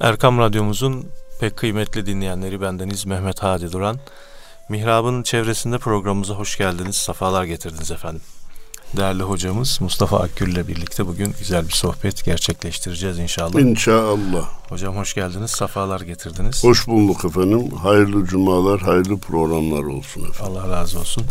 Erkam 0.00 0.38
Radyomuzun 0.38 1.06
pek 1.40 1.56
kıymetli 1.56 2.06
dinleyenleri 2.06 2.60
bendeniz 2.60 3.06
Mehmet 3.06 3.42
Hadi 3.42 3.72
Duran. 3.72 3.98
Mihrab'ın 4.68 5.22
çevresinde 5.22 5.78
programımıza 5.78 6.34
hoş 6.34 6.58
geldiniz, 6.58 6.96
safalar 6.96 7.44
getirdiniz 7.44 7.90
efendim. 7.90 8.22
Değerli 8.96 9.22
hocamız 9.22 9.80
Mustafa 9.80 10.20
Akgül 10.20 10.52
ile 10.52 10.68
birlikte 10.68 11.06
bugün 11.06 11.34
güzel 11.38 11.68
bir 11.68 11.72
sohbet 11.72 12.24
gerçekleştireceğiz 12.24 13.18
inşallah. 13.18 13.60
İnşallah. 13.60 14.48
Hocam 14.68 14.96
hoş 14.96 15.14
geldiniz, 15.14 15.50
safalar 15.50 16.00
getirdiniz. 16.00 16.64
Hoş 16.64 16.86
bulduk 16.86 17.24
efendim. 17.24 17.70
Hayırlı 17.70 18.26
cumalar, 18.26 18.80
hayırlı 18.80 19.18
programlar 19.18 19.82
olsun 19.82 20.30
efendim. 20.30 20.56
Allah 20.56 20.68
razı 20.76 20.98
olsun. 21.00 21.24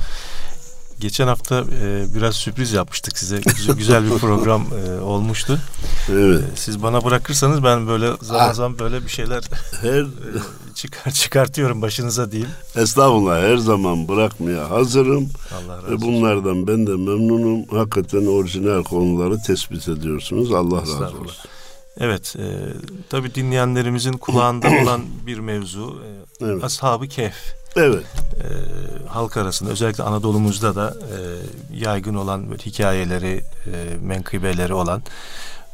Geçen 1.04 1.27
hafta 1.27 1.63
e, 1.81 2.05
biraz 2.15 2.35
sürpriz 2.35 2.73
yapmıştık 2.73 3.17
size. 3.17 3.41
Güzel, 3.57 3.75
güzel 3.75 4.11
bir 4.11 4.17
program 4.17 4.65
e, 4.88 5.02
olmuştu. 5.02 5.59
Evet. 6.09 6.43
E, 6.43 6.55
siz 6.55 6.83
bana 6.83 7.03
bırakırsanız 7.03 7.63
ben 7.63 7.88
böyle 7.88 8.11
zaman 8.21 8.49
ah. 8.49 8.53
zaman 8.53 8.79
böyle 8.79 9.03
bir 9.03 9.09
şeyler 9.09 9.43
her 9.81 10.02
e, 10.02 10.07
çıkar 10.76 11.12
çıkartıyorum 11.12 11.81
başınıza 11.81 12.31
diyeyim. 12.31 12.52
Estağfurullah 12.76 13.41
her 13.41 13.57
zaman 13.57 14.07
bırakmaya 14.07 14.70
hazırım. 14.70 15.29
Allah 15.53 15.77
razı 15.77 15.85
olsun. 15.85 15.98
Ve 15.98 16.02
bunlardan 16.02 16.67
ben 16.67 16.88
de 16.88 16.91
memnunum. 16.91 17.65
Hakikaten 17.67 18.26
orijinal 18.26 18.84
konuları 18.84 19.41
tespit 19.41 19.90
ediyorsunuz. 19.90 20.51
Allah 20.51 20.81
razı 20.81 21.05
olsun. 21.05 21.49
Evet, 21.98 22.35
e, 22.40 22.45
tabi 23.09 23.35
dinleyenlerimizin 23.35 24.13
kulağında 24.13 24.67
olan 24.84 25.01
bir 25.27 25.40
mevzu 25.40 26.01
e, 26.41 26.45
evet. 26.45 26.63
Ashab-ı 26.63 27.07
Kehf. 27.07 27.62
Evet. 27.76 28.04
E, 28.38 28.48
halk 29.08 29.38
arasında 29.38 29.70
özellikle 29.70 30.04
Anadolu'muzda 30.04 30.76
da 30.76 30.94
e, 31.02 31.18
yaygın 31.77 32.16
olan 32.16 32.52
böyle 32.52 32.63
hikayeleri, 32.63 33.44
e, 33.66 33.98
menkıbeleri 34.02 34.73
olan 34.73 35.04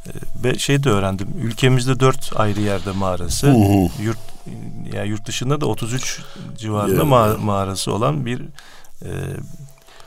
e, 0.06 0.10
ve 0.44 0.58
şey 0.58 0.84
de 0.84 0.90
öğrendim. 0.90 1.28
Ülkemizde 1.42 2.00
dört 2.00 2.32
ayrı 2.36 2.60
yerde 2.60 2.90
mağarası, 2.90 3.46
hı 3.46 3.50
hı. 3.50 4.02
yurt 4.02 4.18
yani 4.94 5.08
yurt 5.08 5.26
dışında 5.26 5.60
da 5.60 5.66
33 5.66 6.20
civarında 6.56 7.02
ma- 7.02 7.38
mağarası 7.38 7.92
olan 7.92 8.26
bir 8.26 8.40
e, 9.02 9.10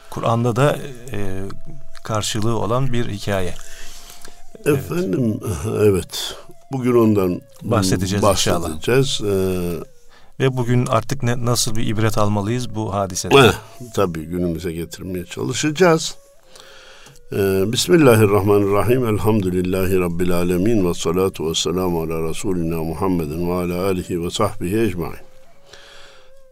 Kur'an'da 0.10 0.56
da 0.56 0.78
e, 1.12 1.42
karşılığı 2.04 2.60
olan 2.60 2.94
bir 2.94 3.10
hikaye. 3.10 3.54
Efendim 4.66 5.40
evet. 5.46 5.82
evet. 5.82 6.36
Bugün 6.72 6.96
ondan 6.96 7.42
bahsedeceğiz, 7.62 8.24
bahsedeceğiz. 8.24 9.08
inşallah. 9.10 9.34
Ee, 9.34 9.93
ve 10.44 10.58
bugün 10.58 10.86
artık 10.86 11.24
ne, 11.24 11.46
nasıl 11.46 11.76
bir 11.76 11.88
ibret 11.88 12.18
almalıyız 12.18 12.76
bu 12.76 12.94
hadiseden? 12.94 13.38
Eh, 13.38 13.54
tabii 13.94 14.26
günümüze 14.26 14.74
getirmeye 14.74 15.26
çalışacağız. 15.26 16.16
Ee, 17.32 17.64
Bismillahirrahmanirrahim. 17.72 19.06
Elhamdülillahi 19.06 20.00
Rabbil 20.00 20.32
alemin. 20.32 20.90
Ve 20.90 20.94
salatu 20.94 21.50
ve 21.50 21.56
selamu 21.56 22.02
ala 22.02 22.30
Resulina 22.30 22.84
Muhammedin 22.84 23.50
ve 23.50 23.54
ala 23.54 23.86
alihi 23.86 24.24
ve 24.24 24.30
sahbihi 24.30 24.80
ecmain. 24.80 25.24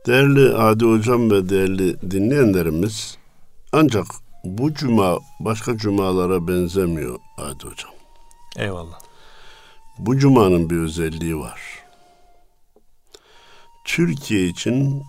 Değerli 0.07 0.55
Adi 0.55 0.85
Hocam 0.85 1.31
ve 1.31 1.49
değerli 1.49 2.11
dinleyenlerimiz 2.11 3.17
ancak 3.71 4.05
bu 4.43 4.73
cuma 4.73 5.17
başka 5.39 5.77
cumalara 5.77 6.47
benzemiyor 6.47 7.19
Adi 7.37 7.65
Hocam. 7.65 7.91
Eyvallah. 8.57 8.99
Bu 9.99 10.17
cumanın 10.17 10.69
bir 10.69 10.77
özelliği 10.77 11.37
var. 11.37 11.80
Türkiye 13.85 14.47
için 14.47 15.03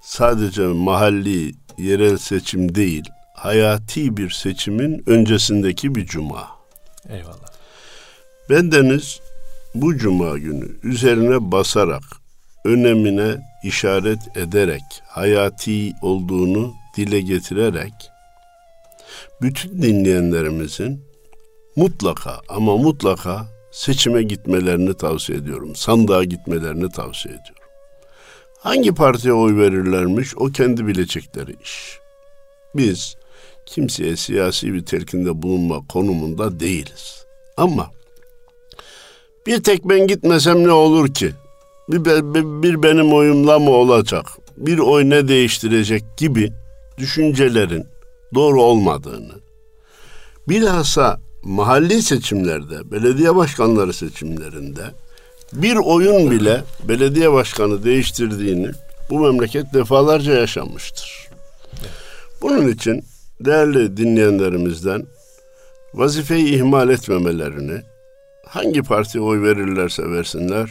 sadece 0.00 0.66
mahalli, 0.66 1.54
yerel 1.78 2.16
seçim 2.16 2.74
değil, 2.74 3.04
hayati 3.34 4.16
bir 4.16 4.30
seçimin 4.30 5.02
öncesindeki 5.06 5.94
bir 5.94 6.06
cuma. 6.06 6.48
Eyvallah. 7.08 7.50
Bendeniz 8.50 9.20
bu 9.74 9.96
cuma 9.96 10.38
günü 10.38 10.80
üzerine 10.82 11.52
basarak, 11.52 12.02
önemine 12.64 13.38
işaret 13.64 14.36
ederek, 14.36 14.82
hayati 15.06 15.92
olduğunu 16.02 16.74
dile 16.96 17.20
getirerek 17.20 17.92
bütün 19.42 19.82
dinleyenlerimizin 19.82 21.04
mutlaka 21.76 22.40
ama 22.48 22.76
mutlaka 22.76 23.46
seçime 23.72 24.22
gitmelerini 24.22 24.96
tavsiye 24.96 25.38
ediyorum. 25.38 25.76
Sandığa 25.76 26.24
gitmelerini 26.24 26.90
tavsiye 26.90 27.34
ediyorum. 27.34 27.59
Hangi 28.60 28.94
partiye 28.94 29.34
oy 29.34 29.56
verirlermiş 29.56 30.36
o 30.36 30.46
kendi 30.46 30.86
bilecekleri 30.86 31.56
iş. 31.64 31.98
Biz 32.74 33.16
kimseye 33.66 34.16
siyasi 34.16 34.74
bir 34.74 34.84
telkinde 34.84 35.42
bulunma 35.42 35.86
konumunda 35.88 36.60
değiliz. 36.60 37.24
Ama 37.56 37.90
bir 39.46 39.62
tek 39.62 39.84
ben 39.84 40.06
gitmesem 40.06 40.64
ne 40.64 40.72
olur 40.72 41.14
ki? 41.14 41.32
Bir, 41.88 42.04
bir, 42.04 42.62
bir 42.62 42.82
benim 42.82 43.12
oyumla 43.12 43.58
mı 43.58 43.70
olacak? 43.70 44.26
Bir 44.56 44.78
oy 44.78 45.10
ne 45.10 45.28
değiştirecek 45.28 46.04
gibi 46.16 46.52
düşüncelerin 46.98 47.86
doğru 48.34 48.62
olmadığını, 48.62 49.34
bilhassa 50.48 51.20
mahalli 51.42 52.02
seçimlerde, 52.02 52.90
belediye 52.92 53.36
başkanları 53.36 53.92
seçimlerinde 53.92 54.82
bir 55.52 55.76
oyun 55.76 56.30
bile 56.30 56.62
belediye 56.88 57.32
başkanı 57.32 57.84
değiştirdiğini 57.84 58.70
bu 59.10 59.20
memleket 59.20 59.74
defalarca 59.74 60.32
yaşanmıştır. 60.32 61.28
Bunun 62.42 62.68
için 62.68 63.04
değerli 63.40 63.96
dinleyenlerimizden 63.96 65.06
vazifeyi 65.94 66.54
ihmal 66.54 66.90
etmemelerini, 66.90 67.82
hangi 68.46 68.82
partiye 68.82 69.24
oy 69.24 69.42
verirlerse 69.42 70.10
versinler 70.10 70.70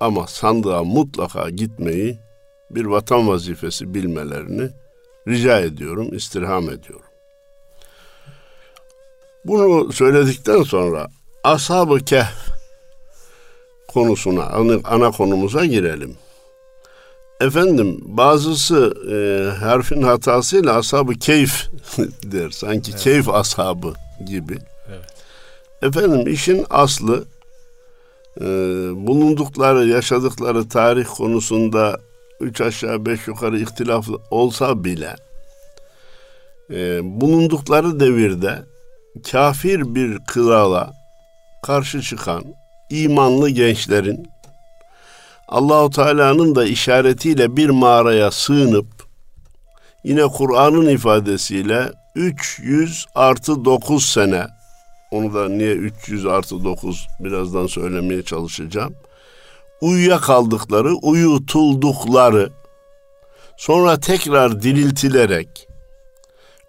ama 0.00 0.26
sandığa 0.26 0.84
mutlaka 0.84 1.50
gitmeyi 1.50 2.18
bir 2.70 2.84
vatan 2.84 3.28
vazifesi 3.28 3.94
bilmelerini 3.94 4.70
rica 5.28 5.60
ediyorum, 5.60 6.14
istirham 6.14 6.70
ediyorum. 6.70 7.06
Bunu 9.44 9.92
söyledikten 9.92 10.62
sonra 10.62 11.08
Ashab-ı 11.44 11.98
Kehf 11.98 12.53
konusuna, 13.94 14.44
ana, 14.84 15.10
konumuza 15.10 15.64
girelim. 15.64 16.16
Efendim 17.40 17.98
bazısı 18.04 18.94
e, 19.10 19.16
harfin 19.64 20.02
hatasıyla 20.02 20.76
ashabı 20.76 21.14
keyif 21.14 21.68
der. 22.22 22.50
Sanki 22.50 22.90
evet. 22.90 23.00
keyif 23.00 23.28
ashabı 23.28 23.94
gibi. 24.26 24.58
Evet. 24.88 25.14
Efendim 25.82 26.32
işin 26.32 26.66
aslı 26.70 27.24
e, 28.40 28.44
bulundukları, 29.06 29.86
yaşadıkları 29.86 30.68
tarih 30.68 31.06
konusunda 31.16 32.00
üç 32.40 32.60
aşağı 32.60 33.06
beş 33.06 33.28
yukarı 33.28 33.58
ihtilaf 33.60 34.08
olsa 34.30 34.84
bile 34.84 35.16
e, 36.70 37.00
bulundukları 37.20 38.00
devirde 38.00 38.62
kafir 39.30 39.94
bir 39.94 40.18
krala 40.24 40.92
karşı 41.62 42.02
çıkan 42.02 42.44
imanlı 42.90 43.50
gençlerin 43.50 44.28
Allahu 45.48 45.90
Teala'nın 45.90 46.54
da 46.54 46.64
işaretiyle 46.64 47.56
bir 47.56 47.70
mağaraya 47.70 48.30
sığınıp 48.30 48.86
yine 50.04 50.26
Kur'an'ın 50.26 50.88
ifadesiyle 50.88 51.92
300 52.14 53.06
artı 53.14 53.64
9 53.64 54.06
sene 54.06 54.46
onu 55.10 55.34
da 55.34 55.48
niye 55.48 55.72
300 55.72 56.26
artı 56.26 56.64
9 56.64 57.06
birazdan 57.20 57.66
söylemeye 57.66 58.22
çalışacağım. 58.22 58.94
Uyuya 59.80 60.18
kaldıkları, 60.18 60.94
uyutuldukları, 60.94 62.50
sonra 63.56 64.00
tekrar 64.00 64.62
diriltilerek, 64.62 65.68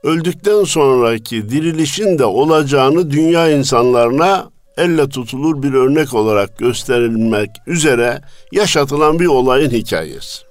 öldükten 0.03 0.63
sonraki 0.63 1.49
dirilişin 1.49 2.19
de 2.19 2.25
olacağını 2.25 3.11
dünya 3.11 3.49
insanlarına 3.49 4.49
elle 4.77 5.09
tutulur 5.09 5.63
bir 5.63 5.73
örnek 5.73 6.13
olarak 6.13 6.57
gösterilmek 6.57 7.49
üzere 7.67 8.21
yaşatılan 8.51 9.19
bir 9.19 9.25
olayın 9.25 9.69
hikayesi. 9.71 10.45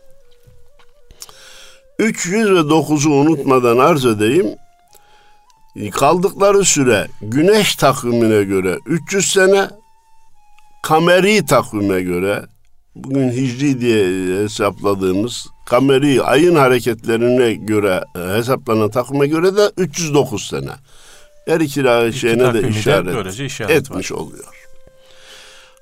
309'u 1.99 3.13
unutmadan 3.13 3.79
arz 3.79 4.05
edeyim. 4.05 4.47
Kaldıkları 5.93 6.65
süre 6.65 7.09
güneş 7.23 7.77
takvimine 7.77 8.43
göre 8.45 8.79
300 8.87 9.33
sene, 9.33 9.69
kameri 10.83 11.47
takvime 11.47 12.01
göre 12.01 12.43
bugün 12.95 13.31
hicri 13.31 13.81
diye 13.81 14.43
hesapladığımız 14.43 15.47
kameri 15.67 16.23
ayın 16.23 16.55
hareketlerine 16.55 17.55
göre 17.55 18.05
hesaplanan 18.37 18.91
takvime 18.91 19.27
göre 19.27 19.57
de 19.57 19.71
309 19.77 20.49
sene 20.49 20.73
her 21.47 21.61
iki 21.61 21.75
şeyine 22.19 22.55
de 22.55 22.69
işaret, 22.69 23.41
işaret 23.41 23.71
etmiş 23.71 24.13
var. 24.13 24.17
oluyor. 24.17 24.69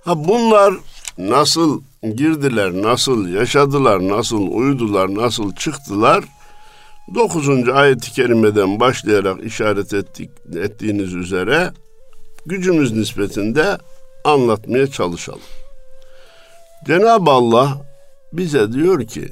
Ha 0.05 0.25
bunlar 0.25 0.75
nasıl 1.19 1.82
girdiler, 2.03 2.73
nasıl 2.73 3.29
yaşadılar, 3.29 4.09
nasıl 4.09 4.47
uyudular, 4.50 5.14
nasıl 5.14 5.55
çıktılar? 5.55 6.25
9. 7.14 7.69
ayet-i 7.69 8.12
kerimeden 8.12 8.81
başlayarak 8.81 9.44
işaret 9.44 9.94
ettik, 9.94 10.31
ettiğiniz 10.55 11.14
üzere 11.14 11.70
gücümüz 12.47 12.93
nispetinde 12.93 13.79
anlatmaya 14.25 14.87
çalışalım. 14.87 15.41
Cenab-ı 16.87 17.31
Allah 17.31 17.79
bize 18.32 18.73
diyor 18.73 19.06
ki 19.06 19.29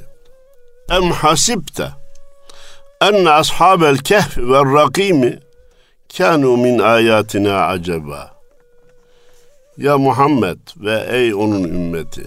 Em 0.91 1.11
hasibte 1.11 1.88
enne 3.00 3.31
ashabel 3.31 3.99
kehf 3.99 4.38
ve 4.38 4.59
rakimi 4.59 5.38
kanu 6.17 6.57
min 6.57 6.79
ayatina 6.79 7.67
acaba. 7.67 8.31
Ya 9.77 9.99
Muhammed 9.99 10.59
ve 10.77 11.07
ey 11.11 11.35
onun 11.35 11.65
ümmeti 11.65 12.27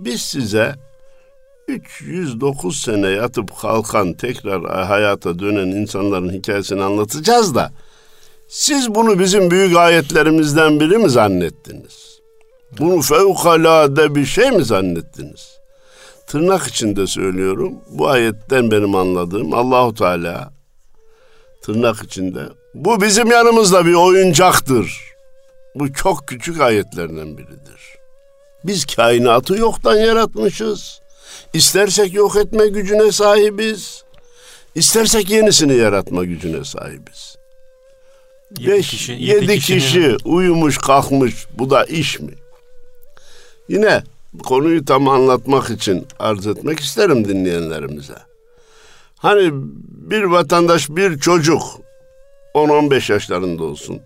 biz 0.00 0.20
size 0.20 0.74
309 1.68 2.80
sene 2.80 3.08
yatıp 3.08 3.60
kalkan 3.60 4.12
tekrar 4.12 4.86
hayata 4.86 5.38
dönen 5.38 5.66
insanların 5.66 6.32
hikayesini 6.32 6.82
anlatacağız 6.82 7.54
da 7.54 7.72
siz 8.48 8.94
bunu 8.94 9.18
bizim 9.18 9.50
büyük 9.50 9.76
ayetlerimizden 9.76 10.80
biri 10.80 10.98
mi 10.98 11.10
zannettiniz? 11.10 12.20
Bunu 12.78 13.02
fevkalade 13.02 14.14
bir 14.14 14.24
şey 14.24 14.50
mi 14.50 14.64
zannettiniz? 14.64 15.58
Tırnak 16.26 16.66
içinde 16.66 17.06
söylüyorum. 17.06 17.74
Bu 17.90 18.08
ayetten 18.08 18.70
benim 18.70 18.94
anladığım 18.94 19.54
Allahu 19.54 19.94
Teala 19.94 20.52
tırnak 21.62 22.02
içinde 22.02 22.40
bu 22.76 23.00
bizim 23.00 23.30
yanımızda 23.30 23.86
bir 23.86 23.94
oyuncaktır. 23.94 25.14
Bu 25.74 25.92
çok 25.92 26.28
küçük 26.28 26.60
ayetlerden 26.60 27.38
biridir. 27.38 27.98
Biz 28.64 28.84
kainatı 28.84 29.56
yoktan 29.56 29.96
yaratmışız. 29.96 31.00
İstersek 31.52 32.14
yok 32.14 32.36
etme 32.36 32.66
gücüne 32.66 33.12
sahibiz. 33.12 34.04
İstersek 34.74 35.30
yenisini 35.30 35.74
yaratma 35.74 36.24
gücüne 36.24 36.64
sahibiz. 36.64 37.36
Yedi 38.58 38.72
Beş, 38.72 38.90
kişi, 38.90 39.12
yedi, 39.12 39.24
yedi 39.24 39.58
kişi 39.58 40.16
uyumuş 40.24 40.78
kalkmış. 40.78 41.46
Bu 41.58 41.70
da 41.70 41.84
iş 41.84 42.20
mi? 42.20 42.32
Yine 43.68 44.02
konuyu 44.44 44.84
tam 44.84 45.08
anlatmak 45.08 45.70
için 45.70 46.06
arz 46.18 46.46
etmek 46.46 46.80
isterim 46.80 47.28
dinleyenlerimize. 47.28 48.16
Hani 49.18 49.50
bir 49.88 50.22
vatandaş 50.22 50.88
bir 50.88 51.18
çocuk 51.18 51.85
10-15 52.56 53.12
yaşlarında 53.12 53.64
olsun. 53.64 54.00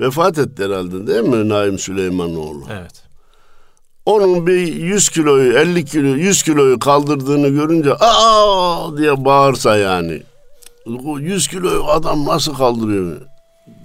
Vefat 0.00 0.38
etti 0.38 0.64
herhalde 0.64 1.06
değil 1.06 1.20
mi 1.20 1.48
Naim 1.48 1.78
Süleymanoğlu? 1.78 2.64
Evet. 2.72 3.02
Onun 4.06 4.46
bir 4.46 4.74
100 4.74 5.08
kiloyu, 5.08 5.52
50 5.52 5.84
kilo, 5.84 6.06
100 6.06 6.42
kiloyu 6.42 6.78
kaldırdığını 6.78 7.48
görünce 7.48 7.94
aa 8.00 8.96
diye 8.96 9.24
bağırsa 9.24 9.76
yani. 9.76 10.22
100 11.20 11.48
kiloyu 11.48 11.84
adam 11.84 12.26
nasıl 12.26 12.54
kaldırıyor? 12.54 13.20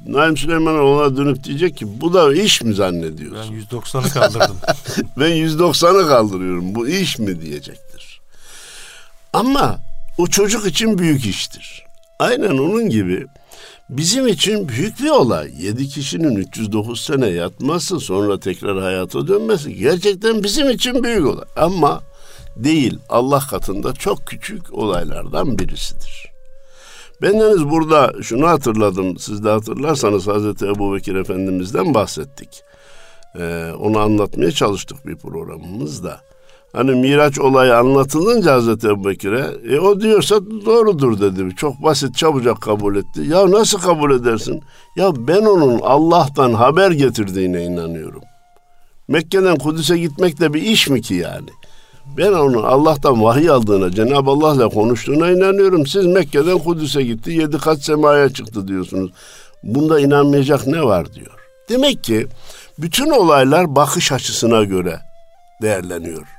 Naim 0.08 0.38
Süleymanoğlu 0.38 1.02
ona 1.02 1.18
dönüp 1.18 1.44
diyecek 1.44 1.78
ki 1.78 2.02
bu 2.02 2.14
da 2.14 2.34
iş 2.34 2.62
mi 2.62 2.74
zannediyorsun? 2.74 3.56
Ben 3.72 3.78
190'ı 3.78 4.10
kaldırdım. 4.10 4.58
ben 5.20 5.32
190'ı 5.32 6.08
kaldırıyorum. 6.08 6.76
Bu 6.76 6.88
iş 6.88 7.20
mi 7.20 7.42
diyecektir. 7.42 8.22
Ama 9.34 9.78
o 10.18 10.28
çocuk 10.28 10.66
için 10.66 10.98
büyük 10.98 11.26
iştir. 11.26 11.86
Aynen 12.20 12.58
onun 12.58 12.90
gibi 12.90 13.26
bizim 13.90 14.28
için 14.28 14.70
büyük 14.70 15.00
bir 15.00 15.10
olay. 15.10 15.52
Yedi 15.60 15.88
kişinin 15.88 16.36
309 16.36 17.02
sene 17.02 17.28
yatması 17.28 18.00
sonra 18.00 18.40
tekrar 18.40 18.82
hayata 18.82 19.28
dönmesi 19.28 19.76
gerçekten 19.76 20.44
bizim 20.44 20.70
için 20.70 21.04
büyük 21.04 21.28
olay. 21.28 21.46
Ama 21.56 22.04
değil 22.56 23.00
Allah 23.10 23.40
katında 23.40 23.94
çok 23.94 24.28
küçük 24.28 24.74
olaylardan 24.74 25.60
birisidir. 25.60 26.32
Bendeniz 27.22 27.70
burada 27.70 28.14
şunu 28.22 28.48
hatırladım. 28.48 29.18
Siz 29.18 29.44
de 29.44 29.50
hatırlarsanız 29.50 30.28
Hazreti 30.28 30.66
Ebu 30.66 30.96
Bekir 30.96 31.16
Efendimiz'den 31.16 31.94
bahsettik. 31.94 32.64
Ee, 33.40 33.72
onu 33.80 34.00
anlatmaya 34.00 34.52
çalıştık 34.52 35.08
bir 35.08 35.16
programımızda. 35.16 36.22
Hani 36.76 36.92
Miraç 36.92 37.40
olayı 37.40 37.78
anlatılınca 37.78 38.54
Hazreti 38.54 38.88
Ebu 38.88 39.10
Bekir'e 39.10 39.46
e, 39.70 39.80
o 39.80 40.02
diyorsa 40.02 40.36
doğrudur 40.66 41.20
dedi. 41.20 41.56
Çok 41.56 41.84
basit 41.84 42.18
çabucak 42.18 42.62
kabul 42.62 42.96
etti. 42.96 43.22
Ya 43.28 43.52
nasıl 43.52 43.80
kabul 43.80 44.12
edersin? 44.12 44.62
Ya 44.96 45.12
ben 45.16 45.42
onun 45.42 45.80
Allah'tan 45.80 46.54
haber 46.54 46.92
getirdiğine 46.92 47.64
inanıyorum. 47.64 48.22
Mekke'den 49.08 49.56
Kudüs'e 49.58 49.98
gitmek 49.98 50.40
de 50.40 50.54
bir 50.54 50.62
iş 50.62 50.90
mi 50.90 51.02
ki 51.02 51.14
yani? 51.14 51.50
Ben 52.18 52.32
onun 52.32 52.64
Allah'tan 52.64 53.24
vahiy 53.24 53.50
aldığına, 53.50 53.92
Cenab-ı 53.92 54.32
Allah'la 54.32 54.70
konuştuğuna 54.70 55.32
inanıyorum. 55.32 55.88
Siz 55.88 56.06
Mekke'den 56.06 56.58
Kudüs'e 56.58 57.04
gitti, 57.04 57.32
yedi 57.32 57.58
kat 57.58 57.84
semaya 57.84 58.30
çıktı 58.30 58.68
diyorsunuz. 58.68 59.12
Bunda 59.64 60.00
inanmayacak 60.00 60.68
ne 60.68 60.84
var 60.84 61.14
diyor. 61.14 61.32
Demek 61.70 62.04
ki 62.04 62.28
bütün 62.80 63.10
olaylar 63.10 63.76
bakış 63.76 64.12
açısına 64.12 64.64
göre 64.64 65.00
değerleniyor. 65.62 66.35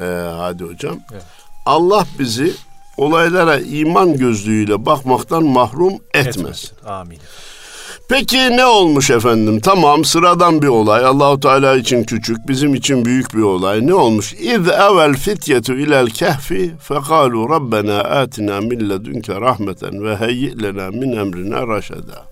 Ee, 0.00 0.04
hadi 0.36 0.64
hocam. 0.64 0.98
Evet. 1.12 1.22
Allah 1.66 2.06
bizi 2.18 2.52
olaylara 2.96 3.58
iman 3.58 4.16
gözlüğüyle 4.16 4.86
bakmaktan 4.86 5.44
mahrum 5.44 5.94
etmez. 6.14 6.36
Etmesin. 6.36 6.70
Amin. 6.86 7.18
Peki 8.08 8.36
ne 8.36 8.66
olmuş 8.66 9.10
efendim? 9.10 9.60
Tamam 9.60 10.04
sıradan 10.04 10.62
bir 10.62 10.66
olay. 10.66 11.04
Allahu 11.04 11.40
Teala 11.40 11.76
için 11.76 12.04
küçük, 12.04 12.48
bizim 12.48 12.74
için 12.74 13.04
büyük 13.04 13.34
bir 13.34 13.42
olay. 13.42 13.86
Ne 13.86 13.94
olmuş? 13.94 14.32
İz 14.32 14.68
evvel 14.68 15.14
fityetu 15.14 15.74
ilel 15.74 16.06
kehfi 16.06 16.74
fekalu 16.80 17.50
rabbena 17.50 17.98
atina 17.98 18.60
min 18.60 18.90
ledunke 18.90 19.40
rahmeten 19.40 20.04
ve 20.04 20.16
heyyi 20.16 20.62
lena 20.62 20.90
min 20.90 21.12
emrina 21.12 21.68
raşeda. 21.68 22.24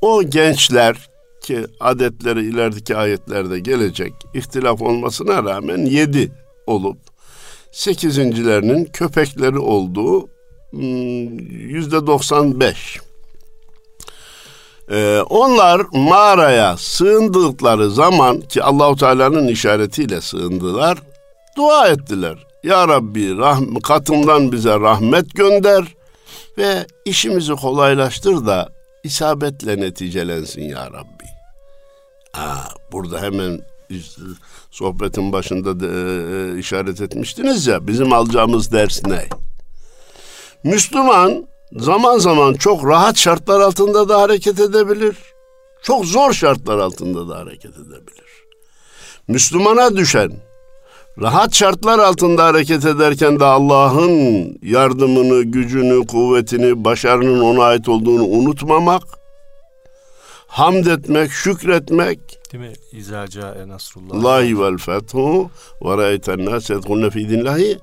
O 0.00 0.22
gençler 0.22 0.96
ki 1.42 1.66
adetleri 1.80 2.44
ilerideki 2.44 2.96
ayetlerde 2.96 3.58
gelecek 3.58 4.12
ihtilaf 4.34 4.82
olmasına 4.82 5.44
rağmen 5.44 5.78
yedi 5.78 6.32
olup 6.66 6.98
sekizincilerinin 7.72 8.84
köpekleri 8.84 9.58
olduğu 9.58 10.28
hmm, 10.70 11.38
yüzde 11.48 12.06
doksan 12.06 12.60
beş 12.60 13.00
ee, 14.90 15.20
onlar 15.30 15.82
mağaraya 15.92 16.76
sığındıkları 16.76 17.90
zaman 17.90 18.40
ki 18.40 18.62
Allahu 18.62 18.96
Teala'nın 18.96 19.48
işaretiyle 19.48 20.20
sığındılar, 20.20 20.98
dua 21.56 21.88
ettiler. 21.88 22.46
Ya 22.64 22.88
Rabbi 22.88 23.20
rahm- 23.20 23.80
katından 23.82 24.52
bize 24.52 24.80
rahmet 24.80 25.34
gönder 25.34 25.84
ve 26.58 26.86
işimizi 27.04 27.52
kolaylaştır 27.52 28.46
da 28.46 28.68
isabetle 29.04 29.80
neticelensin 29.80 30.62
ya 30.62 30.86
Rabbi. 30.86 31.24
Aa, 32.34 32.68
burada 32.92 33.22
hemen 33.22 33.60
sohbetin 34.78 35.32
başında 35.32 35.80
da, 35.80 35.86
e, 35.86 36.58
işaret 36.58 37.00
etmiştiniz 37.00 37.66
ya 37.66 37.86
bizim 37.86 38.12
alacağımız 38.12 38.72
ders 38.72 39.06
ne? 39.06 39.24
Müslüman 40.64 41.46
zaman 41.72 42.18
zaman 42.18 42.54
çok 42.54 42.86
rahat 42.86 43.16
şartlar 43.16 43.60
altında 43.60 44.08
da 44.08 44.20
hareket 44.20 44.60
edebilir. 44.60 45.16
Çok 45.82 46.04
zor 46.04 46.32
şartlar 46.32 46.78
altında 46.78 47.28
da 47.28 47.38
hareket 47.38 47.70
edebilir. 47.70 48.44
Müslümana 49.28 49.96
düşen 49.96 50.32
rahat 51.22 51.54
şartlar 51.54 51.98
altında 51.98 52.44
hareket 52.44 52.84
ederken 52.84 53.40
de 53.40 53.44
Allah'ın 53.44 54.58
yardımını, 54.62 55.42
gücünü, 55.42 56.06
kuvvetini, 56.06 56.84
başarının 56.84 57.40
ona 57.40 57.64
ait 57.64 57.88
olduğunu 57.88 58.24
unutmamak, 58.24 59.02
hamd 60.56 60.86
etmek, 60.86 61.32
şükretmek. 61.32 62.20
Değil 62.52 62.64
mi? 62.64 62.72
İzâ 62.92 63.28
câe 63.28 63.68
nasrullah. 63.68 64.14
Allahi 64.14 64.60
vel 64.60 64.76
fethu 64.76 65.50
ve 65.82 65.96
râeyten 65.96 66.44
nâs 66.44 66.70
yedhulne 66.70 67.10
fî 67.10 67.30
dinlâhi 67.30 67.78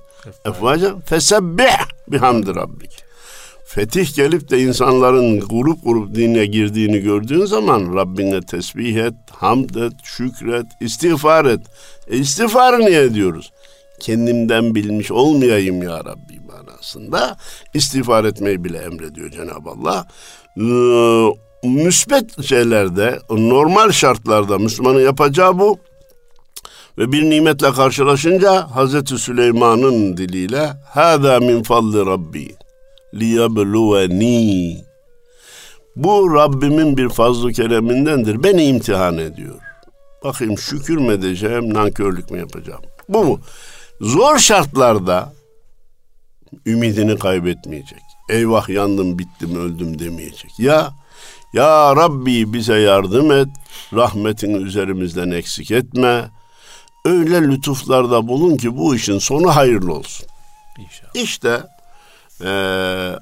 efvâca 0.46 1.00
fesebbih 1.06 1.78
bihamdi 2.08 2.56
rabbik 2.56 3.04
fetih 3.66 4.16
gelip 4.16 4.50
de 4.50 4.60
insanların 4.60 5.40
grup 5.40 5.84
grup 5.84 6.16
dine 6.16 6.46
girdiğini 6.46 7.00
gördüğün 7.00 7.46
zaman 7.46 7.96
Rabbine 7.96 8.42
tesbih 8.42 8.96
et, 8.96 9.14
hamd 9.32 9.76
et, 9.76 9.94
şükret, 10.04 10.66
istiğfar 10.80 11.46
et. 11.46 11.62
E 12.08 12.18
istiğfarı 12.18 12.80
niye 12.80 13.04
ediyoruz? 13.04 13.52
Kendimden 14.00 14.76
bilmiş 14.76 15.12
olmayayım 15.12 15.84
ya 15.84 16.06
Rabbi 16.06 16.40
manasında 16.48 17.38
istiğfar 17.74 18.24
etmeyi 18.24 18.64
bile 18.64 18.78
emrediyor 18.78 19.30
Cenab-ı 19.32 19.70
Allah. 19.70 20.08
Ee, 20.58 21.53
müsbet 21.64 22.44
şeylerde, 22.44 23.20
normal 23.30 23.92
şartlarda 23.92 24.58
Müslümanın 24.58 25.00
yapacağı 25.00 25.60
bu. 25.60 25.80
Ve 26.98 27.12
bir 27.12 27.30
nimetle 27.30 27.72
karşılaşınca 27.72 28.68
Hazreti 28.76 29.18
Süleyman'ın 29.18 30.18
diliyle 30.18 30.74
"Hâzâ 30.94 31.40
min 31.40 31.64
fadli 31.64 32.06
Rabbi." 32.06 32.56
liyabluveni. 33.14 34.78
Bu 35.96 36.36
Rabbimin 36.36 36.98
bir 36.98 37.10
fazl-ı 37.10 37.52
keremindendir. 37.52 38.44
Beni 38.44 38.64
imtihan 38.64 39.18
ediyor. 39.18 39.60
Bakayım 40.24 40.58
şükür 40.58 40.98
mü 40.98 41.14
edeceğim, 41.14 41.74
nankörlük 41.74 42.32
mü 42.32 42.40
yapacağım? 42.40 42.82
Bu 43.10 43.24
mu? 43.24 43.40
Zor 44.02 44.38
şartlarda 44.38 45.34
ümidini 46.66 47.20
kaybetmeyecek. 47.20 48.02
Eyvah 48.30 48.70
yandım, 48.70 49.20
bittim, 49.20 49.56
öldüm 49.56 50.00
demeyecek. 50.00 50.60
Ya 50.60 50.92
ya 51.53 51.97
Rabbi 51.97 52.53
bize 52.53 52.79
yardım 52.79 53.33
et, 53.33 53.49
rahmetin 53.95 54.55
üzerimizden 54.55 55.31
eksik 55.31 55.71
etme. 55.71 56.31
öyle 57.05 57.43
lütuflarda 57.43 58.29
bulun 58.29 58.57
ki 58.57 58.77
bu 58.77 58.95
işin 58.95 59.19
sonu 59.19 59.57
hayırlı 59.57 59.95
olsun. 59.95 60.27
İnşallah. 60.79 61.25
İşte 61.25 61.63
eee 62.45 63.19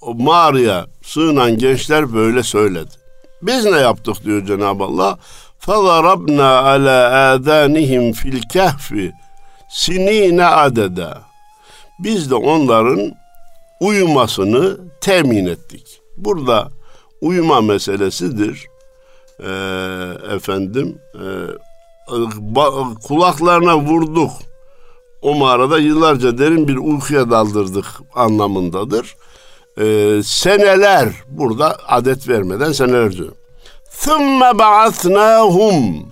o 0.00 0.14
mağaraya 0.14 0.86
sığınan 1.02 1.58
gençler 1.58 2.14
böyle 2.14 2.42
söyledi. 2.42 2.90
Biz 3.42 3.64
ne 3.64 3.78
yaptık 3.78 4.24
diyor 4.24 4.46
Cenab-ı 4.46 4.84
Allah. 4.84 5.18
فَضَرَبْنَا 5.66 6.50
عَلَى 6.68 6.98
آذَانِهِمْ 7.34 8.14
فِي 8.14 8.40
الْكَهْفِ 8.40 9.12
sinine 9.70 10.44
adeda. 10.44 11.22
Biz 11.98 12.30
de 12.30 12.34
onların 12.34 13.12
uyumasını 13.80 14.78
temin 15.00 15.46
ettik. 15.46 16.00
Burada 16.16 16.68
uyuma 17.22 17.60
meselesidir. 17.60 18.66
Ee, 19.40 19.46
efendim 20.34 20.98
e, 21.14 21.24
ba- 22.54 23.00
kulaklarına 23.02 23.78
vurduk. 23.78 24.30
O 25.22 25.34
mağarada 25.34 25.78
yıllarca 25.78 26.38
derin 26.38 26.68
bir 26.68 26.76
uykuya 26.76 27.30
daldırdık 27.30 27.86
anlamındadır. 28.14 29.16
Ee, 29.80 30.20
seneler 30.24 31.08
burada 31.28 31.76
adet 31.86 32.28
vermeden 32.28 32.72
senelerce. 32.72 33.24
ثُمَّ 33.92 34.58
بَعَثْنَاهُمْ 34.58 36.02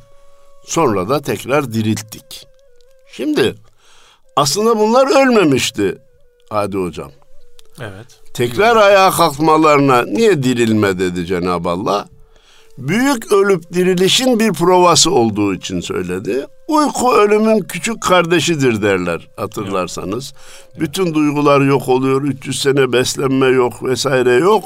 Sonra 0.64 1.08
da 1.08 1.22
tekrar 1.22 1.72
dirilttik. 1.72 2.46
Şimdi 3.12 3.54
aslında 4.36 4.78
bunlar 4.78 5.22
ölmemişti 5.22 5.98
Hadi 6.50 6.76
hocam. 6.76 7.10
Evet. 7.80 8.06
Tekrar 8.33 8.75
ayağa 8.75 9.11
kalkmalarına 9.11 10.03
niye 10.03 10.43
dirilme 10.43 10.99
dedi 10.99 11.25
Cenab-ı 11.25 11.69
Allah? 11.69 12.05
Büyük 12.77 13.31
ölüp 13.31 13.73
dirilişin 13.73 14.39
bir 14.39 14.53
provası 14.53 15.11
olduğu 15.11 15.53
için 15.53 15.79
söyledi. 15.79 16.45
Uyku 16.67 17.13
ölümün 17.13 17.59
küçük 17.59 18.01
kardeşidir 18.01 18.81
derler 18.81 19.27
hatırlarsanız. 19.37 20.33
Bütün 20.79 21.13
duygular 21.13 21.61
yok 21.61 21.89
oluyor, 21.89 22.21
300 22.21 22.61
sene 22.61 22.91
beslenme 22.91 23.47
yok 23.47 23.83
vesaire 23.83 24.33
yok. 24.33 24.63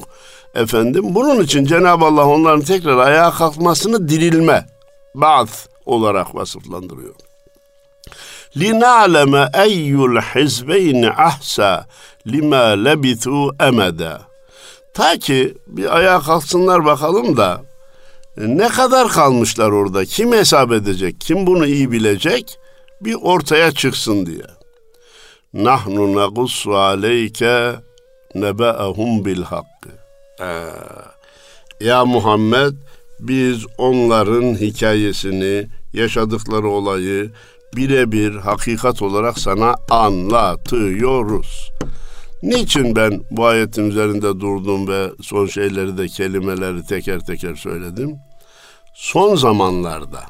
Efendim 0.55 1.03
bunun 1.07 1.43
için 1.43 1.65
Cenab-ı 1.65 2.05
Allah 2.05 2.25
onların 2.27 2.61
tekrar 2.61 2.97
ayağa 2.97 3.31
kalkmasını 3.31 4.09
dirilme, 4.09 4.65
ba'th 5.15 5.53
olarak 5.85 6.35
vasıflandırıyor 6.35 7.24
linaleme 8.57 9.49
eyyul 9.53 10.21
hizbeyni 10.21 11.09
ahsa 11.09 11.85
lima 12.27 12.57
lebithu 12.57 13.55
emeda. 13.59 14.21
Ta 14.93 15.17
ki 15.17 15.53
bir 15.67 15.97
ayağa 15.97 16.19
kalksınlar 16.19 16.85
bakalım 16.85 17.37
da 17.37 17.61
e, 18.37 18.41
ne 18.57 18.69
kadar 18.69 19.07
kalmışlar 19.07 19.69
orada? 19.69 20.05
Kim 20.05 20.31
hesap 20.31 20.71
edecek? 20.71 21.15
Kim 21.19 21.47
bunu 21.47 21.65
iyi 21.65 21.91
bilecek? 21.91 22.57
Bir 23.01 23.15
ortaya 23.21 23.71
çıksın 23.71 24.25
diye. 24.25 24.45
Nahnu 25.53 26.15
nagussu 26.15 26.75
aleyke 26.75 27.75
nebe'ehum 28.35 29.25
bil. 29.25 29.43
Ee. 30.41 30.65
Ya 31.79 32.05
Muhammed 32.05 32.73
biz 33.19 33.65
onların 33.77 34.55
hikayesini, 34.55 35.67
yaşadıkları 35.93 36.67
olayı, 36.67 37.31
birebir 37.75 38.35
hakikat 38.35 39.01
olarak 39.01 39.39
sana 39.39 39.75
anlatıyoruz. 39.89 41.71
Niçin 42.43 42.95
ben 42.95 43.21
bu 43.31 43.45
ayetin 43.45 43.89
üzerinde 43.89 44.39
durdum 44.39 44.87
ve 44.87 45.09
son 45.21 45.45
şeyleri 45.45 45.97
de 45.97 46.07
kelimeleri 46.07 46.85
teker 46.85 47.19
teker 47.19 47.55
söyledim? 47.55 48.19
Son 48.93 49.35
zamanlarda 49.35 50.23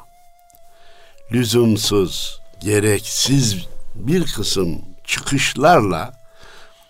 lüzumsuz, 1.32 2.40
gereksiz 2.60 3.66
bir 3.94 4.24
kısım 4.24 4.78
çıkışlarla 5.04 6.12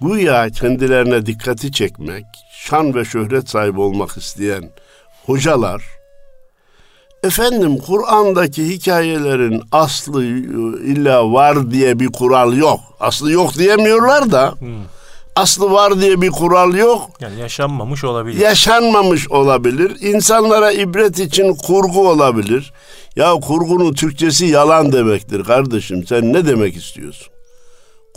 güya 0.00 0.50
kendilerine 0.50 1.26
dikkati 1.26 1.72
çekmek, 1.72 2.26
şan 2.50 2.94
ve 2.94 3.04
şöhret 3.04 3.48
sahibi 3.48 3.80
olmak 3.80 4.16
isteyen 4.16 4.70
hocalar 5.26 5.95
Efendim 7.26 7.78
Kur'an'daki 7.78 8.68
hikayelerin 8.68 9.62
aslı 9.72 10.24
illa 10.24 11.32
var 11.32 11.70
diye 11.70 12.00
bir 12.00 12.06
kural 12.06 12.52
yok. 12.56 12.80
Aslı 13.00 13.32
yok 13.32 13.54
diyemiyorlar 13.54 14.32
da. 14.32 14.54
Hmm. 14.58 14.68
Aslı 15.36 15.70
var 15.70 16.00
diye 16.00 16.20
bir 16.20 16.30
kural 16.30 16.74
yok. 16.74 17.10
Yani 17.20 17.40
yaşanmamış 17.40 18.04
olabilir. 18.04 18.40
Yaşanmamış 18.40 19.30
olabilir. 19.30 19.96
İnsanlara 20.00 20.72
ibret 20.72 21.18
için 21.18 21.54
kurgu 21.54 22.08
olabilir. 22.08 22.72
Ya 23.16 23.32
kurgunun 23.34 23.92
Türkçesi 23.92 24.46
yalan 24.46 24.92
demektir 24.92 25.44
kardeşim. 25.44 26.06
Sen 26.06 26.32
ne 26.32 26.46
demek 26.46 26.76
istiyorsun? 26.76 27.28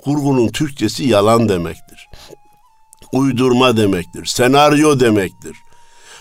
Kurgunun 0.04 0.48
Türkçesi 0.48 1.04
yalan 1.04 1.50
demektir. 1.50 2.08
Uydurma 3.14 3.78
demektir. 3.78 4.26
Senaryo 4.26 5.00
demektir. 5.00 5.56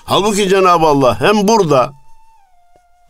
Halbuki 0.04 0.48
Cenab-ı 0.48 0.86
Allah 0.86 1.20
hem 1.20 1.48
burada 1.48 1.97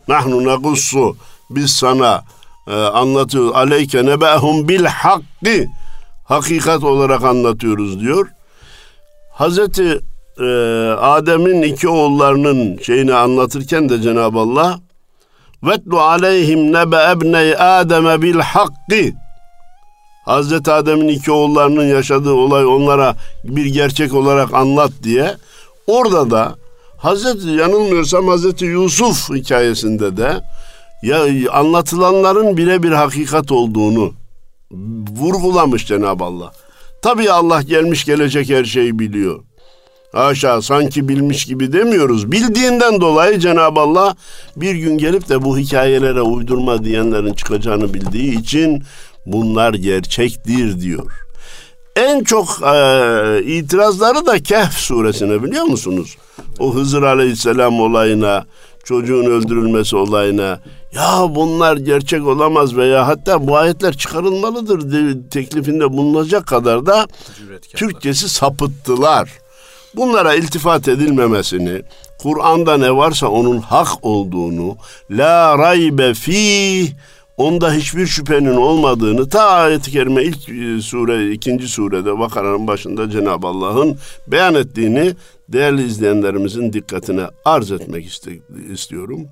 Nahnu 0.09 0.45
negussu 0.45 1.15
biz 1.49 1.71
sana 1.71 2.23
e, 2.67 2.73
anlatıyoruz. 2.73 3.55
Aleyke 3.55 4.05
nebehum 4.05 4.67
bil 4.67 4.85
hakkı 4.85 5.65
hakikat 6.25 6.83
olarak 6.83 7.23
anlatıyoruz 7.23 7.99
diyor. 7.99 8.27
Hazreti 9.33 9.99
e, 10.39 10.45
Adem'in 10.99 11.61
iki 11.61 11.87
oğullarının 11.87 12.77
şeyini 12.77 13.13
anlatırken 13.13 13.89
de 13.89 14.01
Cenab-ı 14.01 14.39
Allah 14.39 14.79
vetlu 15.63 16.01
aleyhim 16.01 16.73
nebe 16.73 16.97
ebney 17.11 17.55
Adem'e 17.57 18.21
bil 18.21 18.39
hakkı 18.39 19.11
Hazreti 20.25 20.71
Adem'in 20.71 21.07
iki 21.07 21.31
oğullarının 21.31 21.85
yaşadığı 21.85 22.33
olay 22.33 22.65
onlara 22.65 23.15
bir 23.43 23.65
gerçek 23.65 24.13
olarak 24.13 24.53
anlat 24.53 24.91
diye 25.03 25.35
orada 25.87 26.31
da 26.31 26.55
Hazreti 26.99 27.47
yanılmıyorsam 27.47 28.27
Hazreti 28.27 28.65
Yusuf 28.65 29.29
hikayesinde 29.29 30.17
de 30.17 30.41
ya 31.03 31.51
anlatılanların 31.51 32.57
birebir 32.57 32.91
hakikat 32.91 33.51
olduğunu 33.51 34.13
vurgulamış 35.17 35.87
Cenab-ı 35.87 36.23
Allah. 36.23 36.51
Tabii 37.01 37.31
Allah 37.31 37.61
gelmiş 37.61 38.05
gelecek 38.05 38.49
her 38.49 38.65
şeyi 38.65 38.99
biliyor. 38.99 39.39
Haşa 40.11 40.61
sanki 40.61 41.07
bilmiş 41.07 41.45
gibi 41.45 41.73
demiyoruz. 41.73 42.31
Bildiğinden 42.31 43.01
dolayı 43.01 43.39
Cenab-ı 43.39 43.79
Allah 43.79 44.15
bir 44.55 44.75
gün 44.75 44.97
gelip 44.97 45.29
de 45.29 45.41
bu 45.41 45.57
hikayelere 45.57 46.21
uydurma 46.21 46.83
diyenlerin 46.83 47.33
çıkacağını 47.33 47.93
bildiği 47.93 48.39
için 48.39 48.83
bunlar 49.25 49.73
gerçektir 49.73 50.81
diyor. 50.81 51.11
En 51.95 52.23
çok 52.23 52.47
e, 52.47 53.43
itirazları 53.43 54.25
da 54.25 54.43
Kehf 54.43 54.73
suresine 54.73 55.43
biliyor 55.43 55.63
musunuz? 55.63 56.17
O 56.59 56.73
Hızır 56.73 57.03
Aleyhisselam 57.03 57.79
olayına, 57.79 58.45
çocuğun 58.83 59.25
öldürülmesi 59.25 59.95
olayına 59.95 60.59
ya 60.93 61.35
bunlar 61.35 61.77
gerçek 61.77 62.27
olamaz 62.27 62.75
veya 62.75 63.07
hatta 63.07 63.47
bu 63.47 63.57
ayetler 63.57 63.97
çıkarılmalıdır 63.97 64.89
teklifinde 65.29 65.93
bulunacak 65.93 66.47
kadar 66.47 66.85
da 66.85 67.07
Türkçesi 67.75 68.29
sapıttılar. 68.29 69.29
Bunlara 69.95 70.35
iltifat 70.35 70.87
edilmemesini, 70.87 71.81
Kur'an'da 72.17 72.77
ne 72.77 72.95
varsa 72.95 73.27
onun 73.27 73.57
hak 73.57 73.87
olduğunu, 74.01 74.77
la 75.11 75.57
raybe 75.57 76.13
fi 76.13 76.87
onda 77.39 77.73
hiçbir 77.73 78.07
şüphenin 78.07 78.55
olmadığını 78.55 79.29
ta 79.29 79.43
ayet-i 79.43 79.91
kerime 79.91 80.23
ilk 80.23 80.49
e, 80.49 80.81
sure, 80.81 81.31
ikinci 81.31 81.67
surede 81.67 82.19
Bakara'nın 82.19 82.67
başında 82.67 83.09
Cenab-ı 83.09 83.47
Allah'ın 83.47 83.97
beyan 84.27 84.55
ettiğini 84.55 85.15
değerli 85.49 85.85
izleyenlerimizin 85.85 86.73
dikkatine 86.73 87.25
arz 87.45 87.71
etmek 87.71 88.21
istiyorum. 88.73 89.27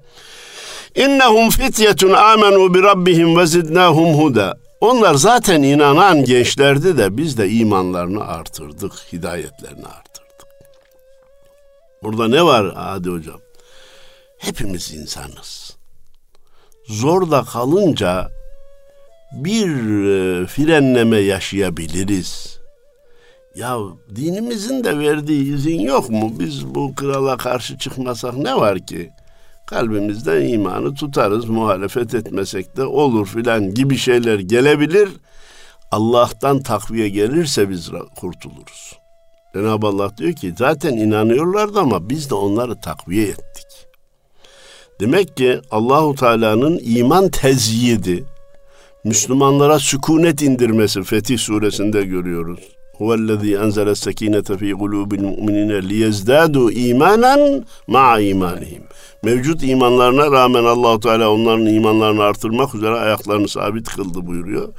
İnnehum 0.95 1.49
fityetun 1.49 2.13
amenu 2.13 2.73
bi 2.73 2.83
rabbihim 2.83 3.37
ve 3.37 3.45
zidnahum 3.45 4.13
huda. 4.13 4.57
Onlar 4.81 5.13
zaten 5.13 5.61
inanan 5.61 6.25
gençlerdi 6.25 6.97
de 6.97 7.17
biz 7.17 7.37
de 7.37 7.49
imanlarını 7.49 8.27
artırdık, 8.27 8.93
hidayetlerini 9.13 9.85
artırdık. 9.85 10.47
Burada 12.03 12.27
ne 12.27 12.45
var 12.45 12.73
Adi 12.75 13.09
hocam? 13.09 13.39
Hepimiz 14.37 14.93
insanız. 14.93 15.77
Zorda 16.87 17.43
kalınca 17.43 18.29
bir 19.31 19.69
e, 20.05 20.47
frenleme 20.47 21.17
yaşayabiliriz. 21.17 22.59
Ya 23.55 23.77
dinimizin 24.15 24.83
de 24.83 24.99
verdiği 24.99 25.55
izin 25.55 25.79
yok 25.79 26.09
mu? 26.09 26.33
Biz 26.39 26.65
bu 26.65 26.95
krala 26.95 27.37
karşı 27.37 27.77
çıkmasak 27.77 28.37
ne 28.37 28.55
var 28.55 28.79
ki? 28.79 29.09
Kalbimizden 29.65 30.41
imanı 30.41 30.93
tutarız, 30.93 31.45
muhalefet 31.45 32.13
etmesek 32.13 32.77
de 32.77 32.85
olur 32.85 33.27
filan 33.27 33.73
gibi 33.73 33.97
şeyler 33.97 34.39
gelebilir. 34.39 35.09
Allah'tan 35.91 36.59
takviye 36.63 37.09
gelirse 37.09 37.69
biz 37.69 37.91
kurtuluruz. 38.19 38.99
Cenab-ı 39.53 39.87
Allah 39.87 40.17
diyor 40.17 40.33
ki 40.33 40.53
zaten 40.57 40.93
inanıyorlardı 40.93 41.79
ama 41.79 42.09
biz 42.09 42.29
de 42.29 42.35
onları 42.35 42.81
takviye 42.81 43.27
ettik. 43.27 43.66
Demek 44.99 45.37
ki 45.37 45.59
Allahu 45.71 46.15
Teala'nın 46.15 46.79
iman 46.83 47.29
tezyidi 47.29 48.23
Müslümanlara 49.03 49.79
sükunet 49.79 50.41
indirmesi 50.41 51.03
Fetih 51.03 51.37
suresinde 51.37 52.03
görüyoruz. 52.03 52.59
Huvellezî 52.97 53.55
enzele 53.55 53.95
sekînete 53.95 54.57
fî 54.57 54.71
kulûbil 54.71 55.21
mu'minine 55.21 55.73
liyezdâdû 55.73 56.73
imanen 56.73 57.65
ma'a 57.87 58.19
imanihim. 58.19 58.83
Mevcut 59.23 59.63
imanlarına 59.63 60.31
rağmen 60.31 60.63
Allahu 60.63 60.99
Teala 60.99 61.31
onların 61.31 61.65
imanlarını 61.65 62.23
artırmak 62.23 62.75
üzere 62.75 62.95
ayaklarını 62.95 63.47
sabit 63.47 63.89
kıldı 63.89 64.27
buyuruyor. 64.27 64.73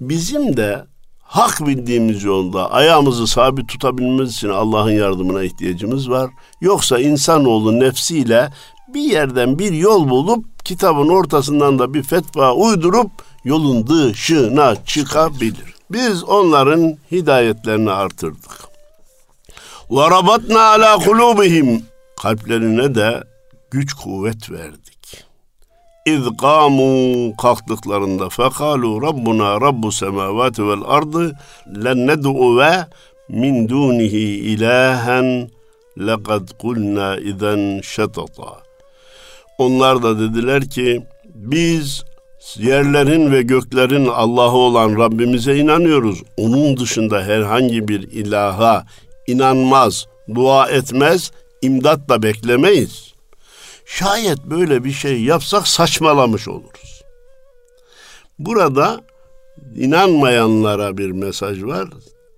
Bizim 0.00 0.56
de 0.56 0.84
hak 1.22 1.66
bildiğimiz 1.66 2.24
yolda 2.24 2.72
ayağımızı 2.72 3.26
sabit 3.26 3.68
tutabilmemiz 3.68 4.32
için 4.32 4.48
Allah'ın 4.48 4.90
yardımına 4.90 5.42
ihtiyacımız 5.42 6.10
var. 6.10 6.30
Yoksa 6.60 6.98
insanoğlu 6.98 7.80
nefsiyle 7.80 8.50
bir 8.94 9.02
yerden 9.02 9.58
bir 9.58 9.72
yol 9.72 10.08
bulup 10.08 10.64
kitabın 10.64 11.08
ortasından 11.08 11.78
da 11.78 11.94
bir 11.94 12.02
fetva 12.02 12.52
uydurup 12.52 13.10
yolun 13.44 13.86
dışına 13.86 14.84
çıkabilir. 14.84 15.74
Biz 15.90 16.24
onların 16.24 16.96
hidayetlerini 17.12 17.90
artırdık. 17.90 18.64
Rabatna 19.90 20.60
ala 20.60 20.98
kulubihim 20.98 21.82
kalplerine 22.22 22.94
de 22.94 23.24
güç 23.70 23.92
kuvvet 23.94 24.50
verdik. 24.50 25.24
İz 26.06 26.22
kamu 26.40 27.36
kalktıklarında 27.36 28.28
Rabbu 29.60 29.92
semavati 29.92 30.68
vel 30.68 30.82
ardı 30.86 31.32
len 31.84 32.06
ned'u 32.06 32.58
ve 32.58 32.86
min 33.28 33.68
dunihi 33.68 34.38
ilahen 34.52 35.50
lekad 35.98 36.48
kulna 36.58 37.16
izen 37.16 37.80
şetata. 37.80 38.63
Onlar 39.58 40.02
da 40.02 40.18
dediler 40.18 40.70
ki 40.70 41.06
biz 41.34 42.04
yerlerin 42.56 43.32
ve 43.32 43.42
göklerin 43.42 44.06
Allah'ı 44.06 44.56
olan 44.56 44.96
Rabbimize 44.98 45.56
inanıyoruz. 45.56 46.22
Onun 46.36 46.76
dışında 46.76 47.22
herhangi 47.22 47.88
bir 47.88 48.00
ilaha 48.02 48.86
inanmaz, 49.26 50.06
dua 50.34 50.68
etmez, 50.68 51.32
imdat 51.62 52.08
da 52.08 52.22
beklemeyiz. 52.22 53.14
Şayet 53.86 54.44
böyle 54.44 54.84
bir 54.84 54.92
şey 54.92 55.22
yapsak 55.22 55.68
saçmalamış 55.68 56.48
oluruz. 56.48 57.02
Burada 58.38 59.00
inanmayanlara 59.76 60.98
bir 60.98 61.10
mesaj 61.10 61.62
var. 61.62 61.88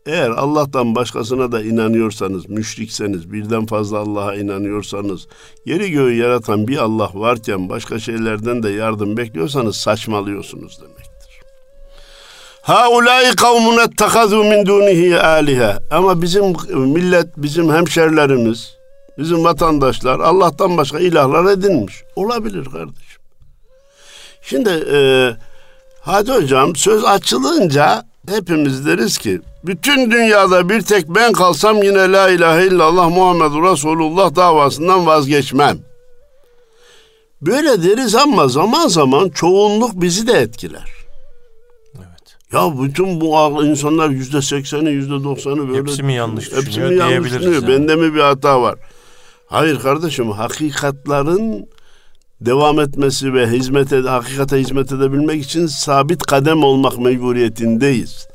Eğer 0.07 0.31
Allah'tan 0.31 0.95
başkasına 0.95 1.53
da 1.53 1.63
inanıyorsanız, 1.63 2.49
müşrikseniz, 2.49 3.33
birden 3.33 3.67
fazla 3.67 3.99
Allah'a 3.99 4.35
inanıyorsanız, 4.35 5.29
yeri 5.65 5.91
göğü 5.91 6.15
yaratan 6.15 6.69
bir 6.69 6.77
Allah 6.77 7.11
varken 7.15 7.69
başka 7.69 7.99
şeylerden 7.99 8.63
de 8.63 8.71
yardım 8.71 9.17
bekliyorsanız 9.17 9.77
saçmalıyorsunuz 9.77 10.81
demektir. 10.81 11.41
Haulâi 12.63 13.37
kavmun 13.37 13.77
ettehazû 13.77 14.49
min 14.49 14.67
dûnihi 14.67 15.21
âlihe. 15.21 15.77
Ama 15.91 16.23
bizim 16.23 16.45
millet, 16.75 17.27
bizim 17.37 17.73
hemşerilerimiz, 17.75 18.77
bizim 19.19 19.45
vatandaşlar 19.45 20.21
Allah'tan 20.21 20.77
başka 20.77 20.99
ilahlar 20.99 21.53
edinmiş. 21.53 22.03
Olabilir 22.17 22.65
kardeşim. 22.65 23.23
Şimdi 24.43 24.71
e, 24.93 25.31
Hadi 26.07 26.33
hocam 26.33 26.77
söz 26.77 27.05
açılınca 27.05 28.06
hepimiz 28.28 28.87
deriz 28.87 29.18
ki 29.18 29.40
bütün 29.64 30.11
dünyada 30.11 30.68
bir 30.68 30.83
tek 30.83 31.09
ben 31.09 31.33
kalsam 31.33 31.83
yine 31.83 32.12
la 32.12 32.30
ilahe 32.30 32.66
illallah 32.66 33.09
Muhammed 33.11 33.73
Resulullah 33.73 34.37
davasından 34.37 35.06
vazgeçmem. 35.06 35.78
Böyle 37.42 37.83
deriz 37.83 38.14
ama 38.14 38.49
zaman 38.49 38.88
zaman 38.88 39.28
çoğunluk 39.28 39.90
bizi 39.95 40.26
de 40.26 40.33
etkiler. 40.33 40.90
Evet. 41.97 42.37
Ya 42.52 42.83
bütün 42.83 43.21
bu 43.21 43.65
insanlar 43.65 44.10
yüzde 44.10 44.43
sekseni, 44.43 44.91
yüzde 44.91 45.25
doksanı 45.25 45.69
böyle... 45.69 45.78
Hepsi 45.78 46.02
mi 46.02 46.15
yanlış 46.15 46.45
düşünüyor 46.45 46.67
hepsi 46.67 46.80
mi 46.80 46.86
yanlış 46.86 47.08
diyebiliriz 47.08 47.41
düşünüyor. 47.41 47.62
yani. 47.62 47.80
Bende 47.80 47.97
mi 47.97 48.15
bir 48.15 48.21
hata 48.21 48.62
var? 48.62 48.78
Hayır 49.47 49.78
kardeşim 49.78 50.30
hakikatların 50.30 51.69
devam 52.41 52.81
etmesi 52.81 53.35
ve 53.35 53.47
hizmete, 53.47 53.97
hakikate 53.97 54.57
hizmet 54.57 54.93
edebilmek 54.93 55.45
için 55.45 55.67
sabit 55.67 56.23
kadem 56.23 56.65
olmak 56.65 56.99
mecburiyetindeyiz. 56.99 58.29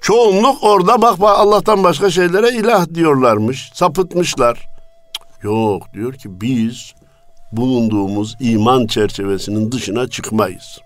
Çoğunluk 0.00 0.64
orada 0.64 1.02
bak 1.02 1.16
Allah'tan 1.20 1.84
başka 1.84 2.10
şeylere 2.10 2.50
ilah 2.50 2.94
diyorlarmış, 2.94 3.70
sapıtmışlar. 3.74 4.66
Yok 5.42 5.82
diyor 5.94 6.12
ki 6.12 6.40
biz 6.40 6.92
bulunduğumuz 7.52 8.36
iman 8.40 8.86
çerçevesinin 8.86 9.72
dışına 9.72 10.08
çıkmayız. 10.08 10.78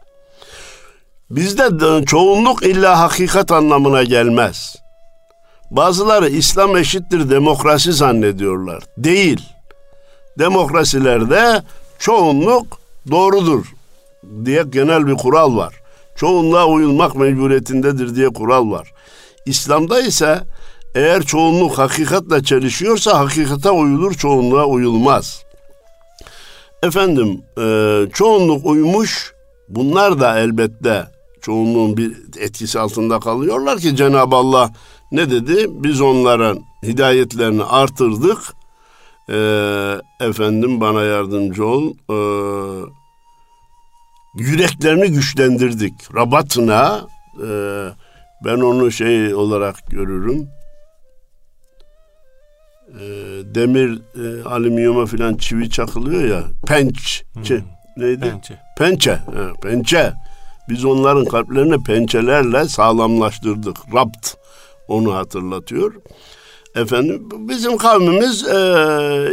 Bizde 1.31 1.81
de 1.81 2.05
çoğunluk 2.05 2.67
illa 2.67 3.01
hakikat 3.01 3.53
anlamına 3.53 4.03
gelmez. 4.03 4.77
Bazıları 5.71 6.29
İslam 6.29 6.77
eşittir 6.77 7.31
demokrasi 7.31 7.93
zannediyorlar. 7.93 8.83
Değil. 8.99 9.41
Demokrasilerde 10.39 11.63
çoğunluk 11.99 12.79
doğrudur 13.11 13.67
diye 14.45 14.65
genel 14.71 15.07
bir 15.07 15.15
kural 15.15 15.57
var. 15.57 15.75
Çoğunluğa 16.17 16.67
uyulmak 16.67 17.17
mecburiyetindedir 17.17 18.17
diye 18.17 18.29
kural 18.29 18.71
var. 18.71 18.93
İslam'da 19.47 20.01
ise 20.01 20.43
eğer 20.95 21.23
çoğunluk 21.23 21.79
hakikatle 21.79 22.43
çelişiyorsa 22.43 23.19
hakikate 23.19 23.71
uyulur, 23.71 24.15
çoğunluğa 24.15 24.67
uyulmaz. 24.67 25.43
Efendim, 26.83 27.43
e, 27.59 27.65
çoğunluk 28.13 28.67
uymuş, 28.67 29.33
bunlar 29.69 30.21
da 30.21 30.39
elbette 30.39 31.07
çoğunluğun 31.41 31.97
bir 31.97 32.13
etkisi 32.39 32.81
altında 32.81 33.21
kalıyorlar 33.21 33.79
ki 33.79 33.97
Cenab-ı 33.97 34.37
Allah 34.37 34.71
ne 35.13 35.31
dedi? 35.31 35.67
Biz 35.71 36.01
onların 36.01 36.61
hidayetlerini 36.83 37.65
artırdık, 37.65 38.39
ee, 39.31 40.01
efendim 40.21 40.81
bana 40.81 41.03
yardımcı 41.03 41.67
ol. 41.67 41.95
Ee, 42.11 42.17
yüreklerini 44.37 45.07
güçlendirdik. 45.13 46.15
Rabatına 46.15 47.07
e, 47.43 47.49
ben 48.45 48.57
onu 48.61 48.93
şey 48.93 49.35
olarak 49.35 49.77
görürüm. 49.91 50.49
E, 52.89 53.05
demir 53.55 54.01
e, 54.25 54.45
alüminyuma 54.45 55.07
filan 55.07 55.35
çivi 55.35 55.71
çakılıyor 55.71 56.25
ya. 56.25 56.45
Penç. 56.67 57.23
çi- 57.37 57.63
neydi? 57.97 58.33
Bence. 58.35 58.59
Pençe. 58.79 59.15
Ha, 59.15 59.53
pençe. 59.63 60.13
Biz 60.69 60.85
onların 60.85 61.25
kalplerini 61.25 61.83
pençelerle 61.83 62.65
sağlamlaştırdık. 62.65 63.77
Rapt 63.95 64.35
onu 64.89 65.15
hatırlatıyor. 65.15 65.95
Efendim 66.77 67.29
bizim 67.31 67.77
kavmimiz 67.77 68.49
e, 68.49 68.55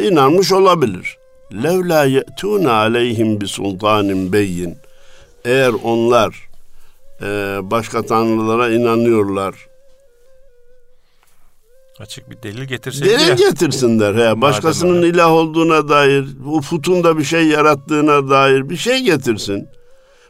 inanmış 0.07 0.51
olabilir. 0.51 1.17
Levla 1.63 2.03
ye'tûne 2.03 2.69
aleyhim 2.69 3.41
bi 3.41 3.47
sultanin 3.47 4.33
beyyin. 4.33 4.75
Eğer 5.45 5.73
onlar 5.83 6.49
e, 7.21 7.25
başka 7.61 8.01
tanrılara 8.05 8.69
inanıyorlar. 8.69 9.55
Açık 11.99 12.29
bir 12.29 12.43
delil 12.43 12.63
getirseydi 12.63 13.09
Delil 13.09 13.35
getirsinler. 13.37 14.15
He, 14.15 14.41
başkasının 14.41 14.97
öyle. 14.97 15.07
ilah 15.07 15.31
olduğuna 15.31 15.89
dair, 15.89 16.25
bu 16.39 16.61
putun 16.61 17.03
da 17.03 17.17
bir 17.17 17.23
şey 17.23 17.47
yarattığına 17.47 18.29
dair 18.29 18.69
bir 18.69 18.77
şey 18.77 18.99
getirsin. 18.99 19.67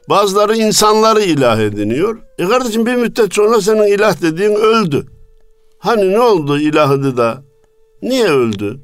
Bazıları 0.10 0.58
insanları 0.58 1.22
ilah 1.22 1.60
ediniyor. 1.60 2.18
E 2.40 2.48
kardeşim 2.48 2.86
bir 2.86 2.96
müddet 2.96 3.34
sonra 3.34 3.62
senin 3.62 3.88
ilah 3.88 4.22
dediğin 4.22 4.56
öldü. 4.56 5.13
Hani 5.84 6.12
ne 6.12 6.20
oldu 6.20 6.60
ilahı 6.60 7.18
da? 7.18 7.44
Niye 8.02 8.28
öldü? 8.28 8.80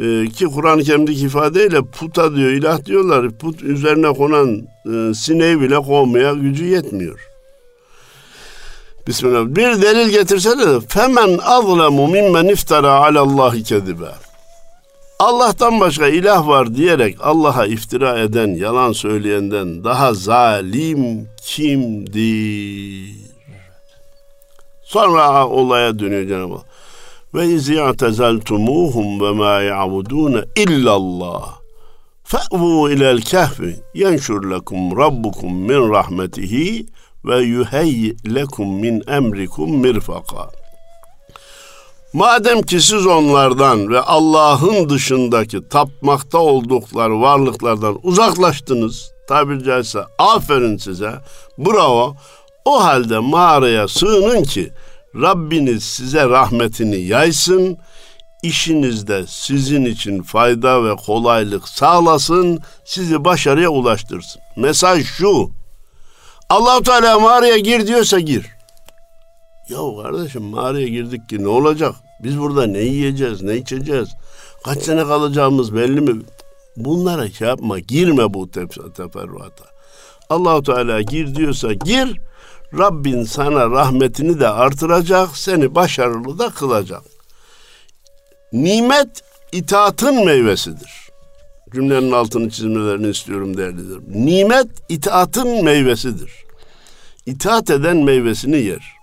Ee, 0.00 0.26
ki 0.26 0.44
Kur'an-ı 0.44 0.82
Kerim'deki 0.82 1.20
ifadeyle 1.20 1.82
puta 1.82 2.36
diyor, 2.36 2.50
ilah 2.50 2.84
diyorlar. 2.84 3.30
Put 3.30 3.62
üzerine 3.62 4.12
konan 4.12 4.62
e, 4.86 5.14
sineği 5.14 5.60
bile 5.60 5.76
kovmaya 5.76 6.32
gücü 6.32 6.64
yetmiyor. 6.64 7.20
Bismillah. 9.06 9.46
Bir 9.46 9.82
delil 9.82 10.10
getirsene 10.10 10.66
de 10.66 10.80
femen 10.88 11.38
azlemu 11.42 12.08
mimmen 12.08 12.46
iftara 12.46 12.92
alallahi 12.92 13.62
kedibe. 13.62 14.10
Allah'tan 15.18 15.80
başka 15.80 16.08
ilah 16.08 16.48
var 16.48 16.74
diyerek 16.74 17.16
Allah'a 17.20 17.66
iftira 17.66 18.18
eden, 18.18 18.48
yalan 18.48 18.92
söyleyenden 18.92 19.84
daha 19.84 20.14
zalim 20.14 21.28
kimdir? 21.42 23.29
Sonra 24.90 25.48
olaya 25.48 25.98
dönüyor 25.98 26.28
Cenab-ı 26.28 26.54
Allah. 26.54 26.64
Ve 27.34 27.46
izi 27.46 27.82
atezeltumuhum 27.82 29.20
ve 29.20 29.30
ma 29.32 29.60
ya'budune 29.60 30.44
illallah. 30.56 31.58
Fe'vu 32.24 32.90
ilel 32.90 33.20
kehfi 33.20 33.76
yenşur 33.94 34.50
lekum 34.50 34.96
rabbukum 34.96 35.52
min 35.52 35.90
rahmetihi 35.90 36.86
ve 37.24 37.38
yuheyyi 37.38 38.16
lekum 38.34 38.68
min 38.68 39.02
emrikum 39.08 39.70
mirfaka. 39.70 40.50
Madem 42.12 42.62
ki 42.62 42.80
siz 42.80 43.06
onlardan 43.06 43.90
ve 43.90 44.00
Allah'ın 44.00 44.88
dışındaki 44.88 45.68
tapmakta 45.68 46.38
oldukları 46.38 47.20
varlıklardan 47.20 47.98
uzaklaştınız, 48.02 49.12
tabiri 49.28 49.64
caizse 49.64 50.00
aferin 50.18 50.76
size, 50.76 51.12
bravo. 51.58 52.16
O 52.64 52.84
halde 52.84 53.18
mağaraya 53.18 53.88
sığının 53.88 54.42
ki 54.42 54.72
Rabbiniz 55.14 55.84
size 55.84 56.28
rahmetini 56.28 56.96
yaysın, 56.96 57.78
işinizde 58.42 59.24
sizin 59.28 59.84
için 59.84 60.22
fayda 60.22 60.84
ve 60.84 60.96
kolaylık 60.96 61.68
sağlasın, 61.68 62.60
sizi 62.84 63.24
başarıya 63.24 63.68
ulaştırsın. 63.68 64.42
Mesaj 64.56 65.06
şu, 65.06 65.50
allah 66.48 66.82
Teala 66.82 67.18
mağaraya 67.18 67.58
gir 67.58 67.86
diyorsa 67.86 68.20
gir. 68.20 68.46
Ya 69.68 69.78
kardeşim 70.02 70.42
mağaraya 70.42 70.88
girdik 70.88 71.28
ki 71.28 71.42
ne 71.44 71.48
olacak? 71.48 71.94
Biz 72.24 72.38
burada 72.38 72.66
ne 72.66 72.78
yiyeceğiz, 72.78 73.42
ne 73.42 73.56
içeceğiz? 73.56 74.08
Kaç 74.64 74.82
sene 74.82 75.04
kalacağımız 75.04 75.74
belli 75.74 76.00
mi? 76.00 76.22
Bunlara 76.76 77.30
şey 77.30 77.48
yapma, 77.48 77.78
girme 77.78 78.34
bu 78.34 78.50
teferruata. 78.96 79.64
Allahu 80.30 80.62
Teala 80.62 81.02
gir 81.02 81.34
diyorsa 81.34 81.72
gir. 81.72 82.20
Rabbin 82.77 83.23
sana 83.23 83.69
rahmetini 83.69 84.39
de 84.39 84.47
artıracak, 84.49 85.37
seni 85.37 85.75
başarılı 85.75 86.39
da 86.39 86.49
kılacak. 86.49 87.01
Nimet 88.53 89.23
itaatın 89.51 90.25
meyvesidir. 90.25 90.91
Cümlenin 91.73 92.11
altını 92.11 92.49
çizmelerini 92.49 93.07
istiyorum 93.07 93.57
değerlidir. 93.57 93.99
Nimet 94.07 94.67
itaatın 94.89 95.63
meyvesidir. 95.63 96.31
İtaat 97.25 97.69
eden 97.69 97.97
meyvesini 97.97 98.57
yer. 98.57 98.95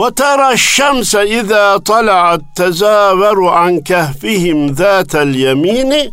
وترى 0.00 0.48
الشمس 0.52 1.12
إذا 1.38 1.76
طلعت 1.76 2.42
تزاور 2.56 3.38
عن 3.48 3.80
كهفهم 3.80 4.58
ذات 4.66 5.14
اليمين 5.16 6.12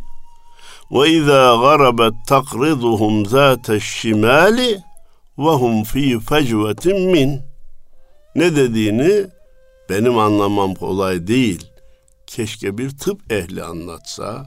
ve 0.92 1.10
izâ 1.10 1.56
garabet 1.56 2.14
takriduhum 2.26 3.26
zâte 3.26 3.80
şimali 3.80 4.78
ve 5.38 5.50
hum 5.50 5.84
fî 5.84 6.20
fecvetin 6.20 7.10
min. 7.10 7.40
Ne 8.34 8.56
dediğini 8.56 9.26
benim 9.90 10.18
anlamam 10.18 10.74
kolay 10.74 11.26
değil. 11.26 11.66
Keşke 12.26 12.78
bir 12.78 12.98
tıp 12.98 13.32
ehli 13.32 13.62
anlatsa, 13.62 14.46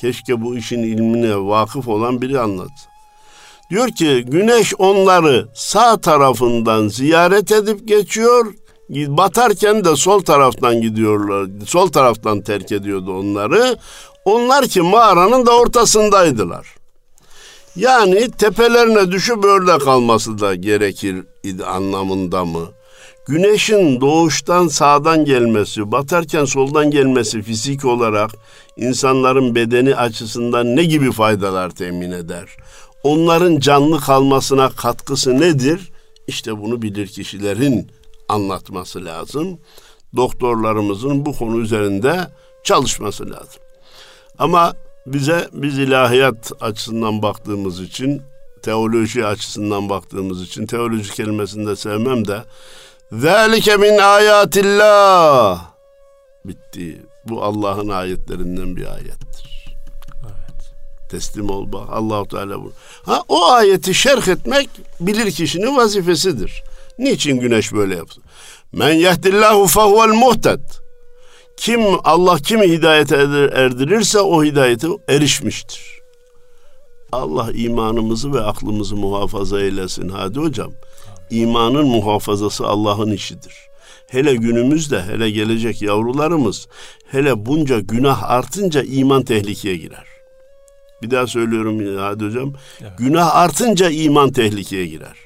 keşke 0.00 0.42
bu 0.42 0.56
işin 0.56 0.82
ilmine 0.82 1.36
vakıf 1.36 1.88
olan 1.88 2.22
biri 2.22 2.40
anlatsa. 2.40 2.90
Diyor 3.70 3.88
ki 3.88 4.24
güneş 4.26 4.74
onları 4.78 5.48
sağ 5.54 6.00
tarafından 6.00 6.88
ziyaret 6.88 7.52
edip 7.52 7.88
geçiyor. 7.88 8.54
Batarken 8.90 9.84
de 9.84 9.96
sol 9.96 10.20
taraftan 10.20 10.80
gidiyorlar. 10.80 11.66
Sol 11.66 11.88
taraftan 11.88 12.40
terk 12.40 12.72
ediyordu 12.72 13.18
onları. 13.18 13.76
Onlar 14.24 14.66
ki 14.66 14.82
mağaranın 14.82 15.46
da 15.46 15.58
ortasındaydılar. 15.58 16.74
Yani 17.76 18.30
tepelerine 18.30 19.12
düşüp 19.12 19.44
öyle 19.44 19.78
kalması 19.78 20.38
da 20.38 20.54
gerekir 20.54 21.16
anlamında 21.66 22.44
mı? 22.44 22.68
Güneşin 23.28 24.00
doğuştan 24.00 24.68
sağdan 24.68 25.24
gelmesi, 25.24 25.92
batarken 25.92 26.44
soldan 26.44 26.90
gelmesi 26.90 27.42
fizik 27.42 27.84
olarak 27.84 28.30
insanların 28.76 29.54
bedeni 29.54 29.96
açısından 29.96 30.76
ne 30.76 30.84
gibi 30.84 31.12
faydalar 31.12 31.70
temin 31.70 32.10
eder? 32.10 32.48
onların 33.04 33.58
canlı 33.58 34.00
kalmasına 34.00 34.70
katkısı 34.70 35.40
nedir? 35.40 35.92
İşte 36.26 36.60
bunu 36.60 36.82
bilir 36.82 37.06
kişilerin 37.06 37.90
anlatması 38.28 39.04
lazım. 39.04 39.58
Doktorlarımızın 40.16 41.26
bu 41.26 41.32
konu 41.36 41.60
üzerinde 41.60 42.28
çalışması 42.64 43.30
lazım. 43.30 43.63
Ama 44.38 44.74
bize 45.06 45.48
biz 45.52 45.78
ilahiyat 45.78 46.52
açısından 46.60 47.22
baktığımız 47.22 47.80
için, 47.80 48.22
teoloji 48.62 49.26
açısından 49.26 49.88
baktığımız 49.88 50.42
için 50.42 50.66
teoloji 50.66 51.12
kelimesini 51.12 51.66
de 51.66 51.76
sevmem 51.76 52.28
de 52.28 52.42
Zalike 53.12 53.76
min 53.76 53.98
ayatillah 53.98 55.64
bitti. 56.44 57.02
Bu 57.28 57.42
Allah'ın 57.42 57.88
ayetlerinden 57.88 58.76
bir 58.76 58.94
ayettir. 58.94 59.74
Teslim 61.10 61.50
ol 61.50 61.72
bak. 61.72 61.88
Allahu 61.90 62.28
Teala 62.28 62.62
bu. 62.62 62.72
Ha 63.02 63.22
o 63.28 63.44
ayeti 63.52 63.94
şerh 63.94 64.28
etmek 64.28 64.70
bilir 65.00 65.32
kişinin 65.32 65.76
vazifesidir. 65.76 66.62
Niçin 66.98 67.40
güneş 67.40 67.72
böyle 67.72 67.96
yaptı? 67.96 68.20
Men 68.72 68.92
yehdillahu 68.92 69.66
fehuvel 69.66 70.14
muhted. 70.14 70.60
Kim 71.56 71.80
Allah 72.04 72.38
kimi 72.38 72.68
hidayete 72.68 73.16
erdirirse 73.52 74.20
o 74.20 74.44
hidayete 74.44 74.88
erişmiştir. 75.08 75.94
Allah 77.12 77.52
imanımızı 77.54 78.32
ve 78.32 78.40
aklımızı 78.40 78.96
muhafaza 78.96 79.60
eylesin. 79.60 80.08
Hadi 80.08 80.38
hocam. 80.38 80.72
İmanın 81.30 81.86
muhafazası 81.86 82.66
Allah'ın 82.66 83.10
işidir. 83.10 83.54
Hele 84.06 84.34
günümüzde, 84.34 85.02
hele 85.02 85.30
gelecek 85.30 85.82
yavrularımız, 85.82 86.68
hele 87.06 87.46
bunca 87.46 87.80
günah 87.80 88.22
artınca 88.22 88.82
iman 88.82 89.22
tehlikeye 89.22 89.76
girer. 89.76 90.06
Bir 91.02 91.10
daha 91.10 91.26
söylüyorum 91.26 91.98
hadi 91.98 92.24
hocam. 92.24 92.52
Evet. 92.80 92.92
Günah 92.98 93.36
artınca 93.36 93.90
iman 93.90 94.32
tehlikeye 94.32 94.86
girer. 94.86 95.23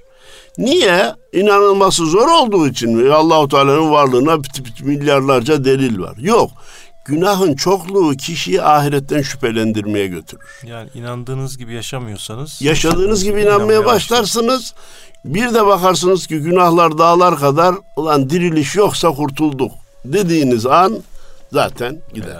Niye? 0.58 1.14
İnanılması 1.32 2.06
zor 2.06 2.28
olduğu 2.28 2.68
için 2.68 2.96
mi? 2.96 3.12
Allahu 3.12 3.48
Teala'nın 3.48 3.90
varlığına 3.90 4.38
milyarlarca 4.82 5.64
delil 5.64 5.98
var. 6.00 6.16
Yok. 6.16 6.50
Günahın 7.04 7.54
çokluğu 7.54 8.16
kişiyi 8.16 8.62
ahiretten 8.62 9.22
şüphelendirmeye 9.22 10.06
götürür. 10.06 10.60
Yani 10.64 10.90
inandığınız 10.94 11.58
gibi 11.58 11.74
yaşamıyorsanız 11.74 12.62
yaşadığınız 12.62 13.24
gibi 13.24 13.42
inanmaya 13.42 13.84
başlarsınız. 13.84 14.74
Bir 15.24 15.54
de 15.54 15.66
bakarsınız 15.66 16.26
ki 16.26 16.38
günahlar 16.38 16.98
dağlar 16.98 17.38
kadar 17.38 17.74
ulan 17.96 18.30
diriliş 18.30 18.74
yoksa 18.76 19.10
kurtulduk 19.10 19.72
dediğiniz 20.04 20.66
an 20.66 21.02
zaten 21.52 22.02
gider. 22.14 22.36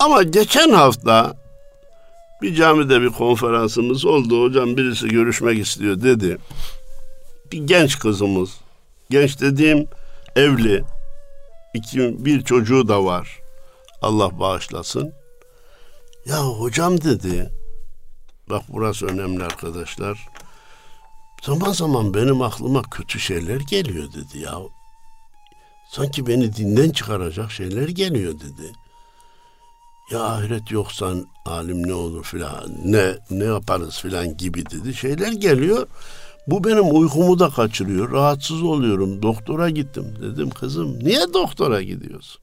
Ama 0.00 0.22
geçen 0.22 0.70
hafta 0.70 1.34
bir 2.42 2.54
camide 2.54 3.00
bir 3.02 3.10
konferansımız 3.10 4.04
oldu. 4.04 4.42
Hocam 4.44 4.76
birisi 4.76 5.08
görüşmek 5.08 5.58
istiyor 5.58 6.02
dedi. 6.02 6.38
Bir 7.52 7.58
genç 7.66 7.98
kızımız. 7.98 8.50
Genç 9.10 9.40
dediğim 9.40 9.88
evli. 10.36 10.84
iki, 11.74 12.24
bir 12.24 12.42
çocuğu 12.42 12.88
da 12.88 13.04
var. 13.04 13.40
Allah 14.02 14.38
bağışlasın. 14.40 15.12
Ya 16.26 16.44
hocam 16.44 17.00
dedi. 17.00 17.50
Bak 18.50 18.62
burası 18.68 19.06
önemli 19.06 19.44
arkadaşlar. 19.44 20.28
Zaman 21.42 21.72
zaman 21.72 22.14
benim 22.14 22.42
aklıma 22.42 22.82
kötü 22.82 23.20
şeyler 23.20 23.60
geliyor 23.60 24.08
dedi 24.12 24.38
ya. 24.38 24.54
Sanki 25.90 26.26
beni 26.26 26.56
dinden 26.56 26.90
çıkaracak 26.90 27.52
şeyler 27.52 27.88
geliyor 27.88 28.34
dedi 28.34 28.72
ya 30.10 30.20
ahiret 30.20 30.70
yoksan 30.70 31.26
alim 31.46 31.86
ne 31.88 31.94
olur 31.94 32.24
filan 32.24 32.70
ne 32.84 33.18
ne 33.30 33.44
yaparız 33.44 34.00
filan 34.00 34.36
gibi 34.36 34.64
dedi 34.70 34.94
şeyler 34.94 35.32
geliyor. 35.32 35.86
Bu 36.46 36.64
benim 36.64 36.96
uykumu 36.96 37.38
da 37.38 37.50
kaçırıyor. 37.50 38.12
Rahatsız 38.12 38.62
oluyorum. 38.62 39.22
Doktora 39.22 39.70
gittim. 39.70 40.04
Dedim 40.22 40.50
kızım 40.50 40.98
niye 41.04 41.20
doktora 41.34 41.82
gidiyorsun? 41.82 42.40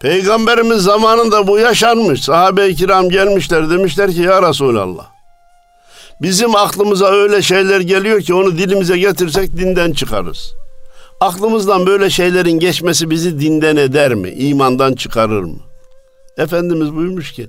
Peygamberimiz 0.00 0.82
zamanında 0.82 1.46
bu 1.46 1.58
yaşanmış. 1.58 2.22
Sahabe-i 2.22 2.74
kiram 2.74 3.08
gelmişler 3.08 3.70
demişler 3.70 4.12
ki 4.12 4.20
ya 4.20 4.48
Resulallah. 4.48 5.06
Bizim 6.22 6.56
aklımıza 6.56 7.06
öyle 7.06 7.42
şeyler 7.42 7.80
geliyor 7.80 8.20
ki 8.20 8.34
onu 8.34 8.58
dilimize 8.58 8.98
getirsek 8.98 9.56
dinden 9.56 9.92
çıkarız. 9.92 10.52
Aklımızdan 11.20 11.86
böyle 11.86 12.10
şeylerin 12.10 12.58
geçmesi 12.58 13.10
bizi 13.10 13.40
dinden 13.40 13.76
eder 13.76 14.14
mi? 14.14 14.30
İmandan 14.30 14.94
çıkarır 14.94 15.42
mı? 15.42 15.71
Efendimiz 16.36 16.94
buyurmuş 16.94 17.32
ki 17.32 17.48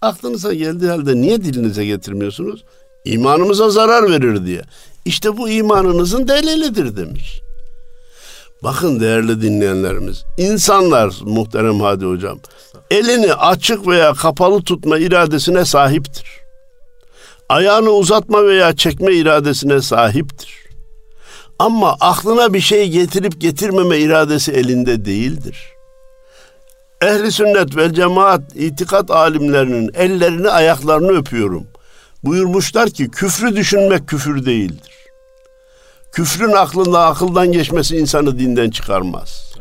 aklınıza 0.00 0.54
geldiği 0.54 0.88
halde 0.88 1.16
niye 1.16 1.44
dilinize 1.44 1.86
getirmiyorsunuz? 1.86 2.64
İmanımıza 3.04 3.70
zarar 3.70 4.10
verir 4.10 4.46
diye. 4.46 4.62
İşte 5.04 5.36
bu 5.36 5.48
imanınızın 5.48 6.28
delilidir 6.28 6.96
demiş. 6.96 7.40
Bakın 8.62 9.00
değerli 9.00 9.42
dinleyenlerimiz, 9.42 10.24
insanlar 10.38 11.14
muhterem 11.24 11.80
Hadi 11.80 12.04
Hocam, 12.04 12.38
elini 12.90 13.34
açık 13.34 13.86
veya 13.86 14.14
kapalı 14.14 14.62
tutma 14.62 14.98
iradesine 14.98 15.64
sahiptir. 15.64 16.26
Ayağını 17.48 17.90
uzatma 17.90 18.46
veya 18.46 18.76
çekme 18.76 19.14
iradesine 19.14 19.82
sahiptir. 19.82 20.54
Ama 21.58 21.96
aklına 22.00 22.54
bir 22.54 22.60
şey 22.60 22.88
getirip 22.88 23.40
getirmeme 23.40 23.98
iradesi 23.98 24.52
elinde 24.52 25.04
değildir 25.04 25.73
ehli 27.02 27.32
sünnet 27.32 27.76
ve 27.76 27.94
cemaat 27.94 28.42
itikat 28.54 29.10
alimlerinin 29.10 29.90
ellerini 29.94 30.50
ayaklarını 30.50 31.18
öpüyorum. 31.18 31.66
Buyurmuşlar 32.24 32.90
ki 32.90 33.10
küfrü 33.10 33.56
düşünmek 33.56 34.08
küfür 34.08 34.46
değildir. 34.46 34.92
Küfrün 36.12 36.52
aklında 36.52 37.06
akıldan 37.06 37.52
geçmesi 37.52 37.96
insanı 37.96 38.38
dinden 38.38 38.70
çıkarmaz. 38.70 39.54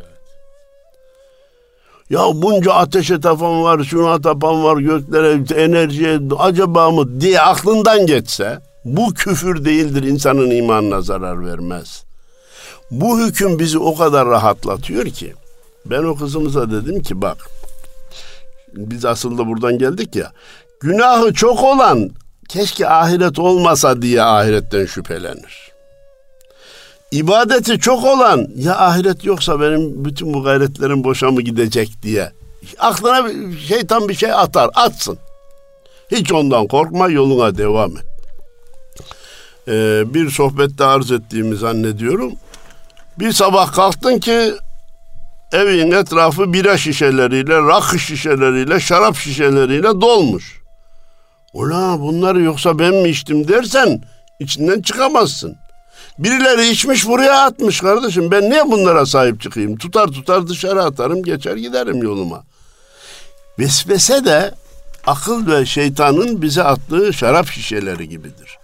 Ya 2.10 2.22
bunca 2.34 2.74
ateşe 2.74 3.22
tapan 3.22 3.64
var, 3.64 3.84
şuna 3.84 4.22
tapan 4.22 4.64
var, 4.64 4.78
göklere, 4.78 5.62
enerjiye 5.64 6.20
acaba 6.40 6.92
mı 6.92 7.22
diye 7.22 7.42
aklından 7.42 8.06
geçse 8.06 8.60
bu 8.86 9.14
küfür 9.14 9.66
değildir 9.66 10.04
insanın 10.04 10.52
imanına 10.52 11.02
zarar 11.02 11.46
vermez. 11.46 12.04
Bu 12.92 13.20
hüküm 13.20 13.60
bizi 13.60 13.80
o 13.80 13.96
kadar 13.96 14.28
rahatlatıyor 14.28 15.06
ki 15.06 15.34
ben 15.86 16.04
o 16.04 16.16
kızımıza 16.16 16.72
dedim 16.72 17.02
ki 17.02 17.22
bak 17.22 17.38
biz 18.74 19.06
aslında 19.06 19.48
buradan 19.48 19.78
geldik 19.78 20.16
ya 20.16 20.32
günahı 20.80 21.34
çok 21.34 21.64
olan 21.64 22.10
keşke 22.50 22.90
ahiret 22.90 23.40
olmasa 23.40 24.02
diye 24.02 24.22
ahiretten 24.22 24.86
şüphelenir. 24.86 25.74
İbadeti 27.12 27.80
çok 27.80 28.04
olan 28.04 28.48
ya 28.56 28.78
ahiret 28.80 29.26
yoksa 29.26 29.62
benim 29.62 30.06
bütün 30.06 30.34
bu 30.34 30.44
gayretlerim 30.44 31.04
boşa 31.04 31.32
mı 31.32 31.42
gidecek 31.42 32.04
diye. 32.04 32.32
Aklına 32.80 33.30
şeytan 33.68 34.10
bir 34.10 34.14
şey 34.14 34.32
atar, 34.32 34.70
atsın. 34.76 35.18
Hiç 36.12 36.32
ondan 36.32 36.68
korkma, 36.68 37.10
yoluna 37.10 37.58
devam 37.58 37.98
et. 37.98 38.06
Ee, 39.68 40.04
bir 40.14 40.30
sohbette 40.30 40.86
arz 40.86 41.12
ettiğimi 41.12 41.56
zannediyorum. 41.56 42.34
Bir 43.20 43.32
sabah 43.32 43.74
kalktın 43.74 44.20
ki 44.20 44.54
evin 45.54 45.92
etrafı 45.92 46.54
bira 46.54 46.78
şişeleriyle, 46.78 47.58
rakı 47.58 48.00
şişeleriyle, 48.00 48.80
şarap 48.80 49.16
şişeleriyle 49.16 50.02
dolmuş. 50.02 50.62
Ula 51.54 52.00
bunları 52.00 52.42
yoksa 52.42 52.80
ben 52.80 52.96
mi 52.96 53.10
içtim 53.10 53.48
dersen 53.48 54.02
içinden 54.40 54.82
çıkamazsın. 54.82 55.56
Birileri 56.20 56.70
içmiş 56.70 57.08
buraya 57.08 57.46
atmış 57.46 57.82
kardeşim. 57.82 58.32
Ben 58.32 58.50
niye 58.50 58.72
bunlara 58.72 59.06
sahip 59.06 59.42
çıkayım? 59.42 59.78
Tutar 59.78 60.08
tutar 60.08 60.48
dışarı 60.48 60.84
atarım 60.84 61.24
geçer 61.24 61.56
giderim 61.56 62.04
yoluma. 62.04 62.44
Vesvese 63.60 64.26
de 64.26 64.52
akıl 65.08 65.48
ve 65.48 65.66
şeytanın 65.66 66.42
bize 66.42 66.64
attığı 66.64 67.14
şarap 67.14 67.48
şişeleri 67.48 68.10
gibidir. 68.10 68.58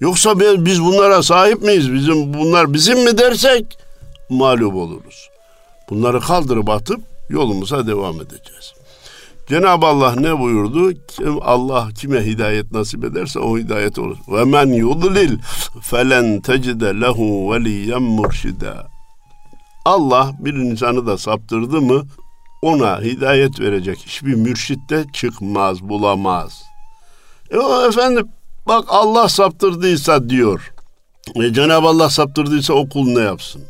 Yoksa 0.00 0.40
biz 0.40 0.82
bunlara 0.82 1.22
sahip 1.22 1.62
miyiz? 1.62 1.92
Bizim 1.92 2.34
bunlar 2.34 2.72
bizim 2.72 3.04
mi 3.04 3.18
dersek 3.18 3.78
mağlup 4.28 4.74
oluruz. 4.74 5.29
Bunları 5.90 6.20
kaldırıp 6.20 6.70
atıp 6.70 7.00
yolumuza 7.28 7.86
devam 7.86 8.16
edeceğiz. 8.16 8.74
Cenab-ı 9.48 9.86
Allah 9.86 10.14
ne 10.14 10.38
buyurdu? 10.38 10.92
Kim, 11.08 11.38
Allah 11.42 11.88
kime 11.98 12.26
hidayet 12.26 12.72
nasip 12.72 13.04
ederse 13.04 13.38
o 13.38 13.58
hidayet 13.58 13.98
olur. 13.98 14.16
Ve 14.28 14.44
men 14.44 14.66
yudlil 14.66 15.38
felen 15.82 16.40
tecide 16.40 17.00
lehu 17.00 17.52
veliyen 17.52 18.02
murşida. 18.02 18.88
Allah 19.84 20.32
bir 20.38 20.54
insanı 20.54 21.06
da 21.06 21.18
saptırdı 21.18 21.80
mı 21.80 22.06
ona 22.62 23.00
hidayet 23.00 23.60
verecek 23.60 23.98
hiçbir 23.98 24.34
mürşit 24.34 24.90
de 24.90 25.04
çıkmaz, 25.12 25.82
bulamaz. 25.82 26.62
E 27.50 27.58
o 27.58 27.88
efendim 27.88 28.28
bak 28.66 28.84
Allah 28.88 29.28
saptırdıysa 29.28 30.28
diyor. 30.28 30.72
E 31.36 31.52
Cenab-ı 31.52 31.88
Allah 31.88 32.10
saptırdıysa 32.10 32.74
o 32.74 32.88
kul 32.88 33.06
ne 33.06 33.20
yapsın? 33.20 33.62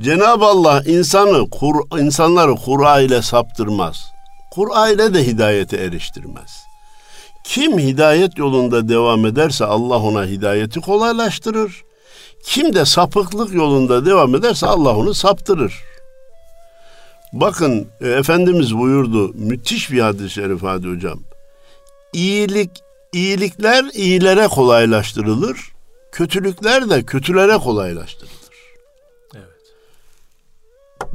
Cenab-ı 0.00 0.44
Allah 0.44 0.82
insanı 0.86 1.50
kur, 1.50 1.74
insanları 1.98 2.54
Kur'a 2.54 3.00
ile 3.00 3.22
saptırmaz. 3.22 4.12
Kur'a 4.50 4.88
ile 4.88 5.14
de 5.14 5.26
hidayete 5.26 5.76
eriştirmez. 5.76 6.66
Kim 7.44 7.78
hidayet 7.78 8.38
yolunda 8.38 8.88
devam 8.88 9.26
ederse 9.26 9.64
Allah 9.64 9.98
ona 9.98 10.24
hidayeti 10.24 10.80
kolaylaştırır. 10.80 11.84
Kim 12.44 12.74
de 12.74 12.84
sapıklık 12.84 13.54
yolunda 13.54 14.06
devam 14.06 14.34
ederse 14.34 14.66
Allah 14.66 14.96
onu 14.96 15.14
saptırır. 15.14 15.82
Bakın 17.32 17.88
e, 18.00 18.08
Efendimiz 18.08 18.76
buyurdu 18.76 19.32
müthiş 19.34 19.90
bir 19.92 20.00
hadis-i 20.00 20.30
şerif 20.30 20.62
hadi 20.62 20.88
hocam. 20.88 21.18
İyilik, 22.12 22.70
iyilikler 23.12 23.84
iyilere 23.94 24.48
kolaylaştırılır. 24.48 25.58
Kötülükler 26.12 26.90
de 26.90 27.02
kötülere 27.02 27.58
kolaylaştırılır. 27.58 28.35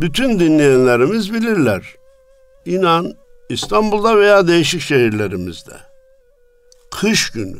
Bütün 0.01 0.39
dinleyenlerimiz 0.39 1.33
bilirler. 1.33 1.95
İnan 2.65 3.13
İstanbul'da 3.49 4.17
veya 4.17 4.47
değişik 4.47 4.81
şehirlerimizde 4.81 5.73
kış 6.91 7.29
günü 7.29 7.57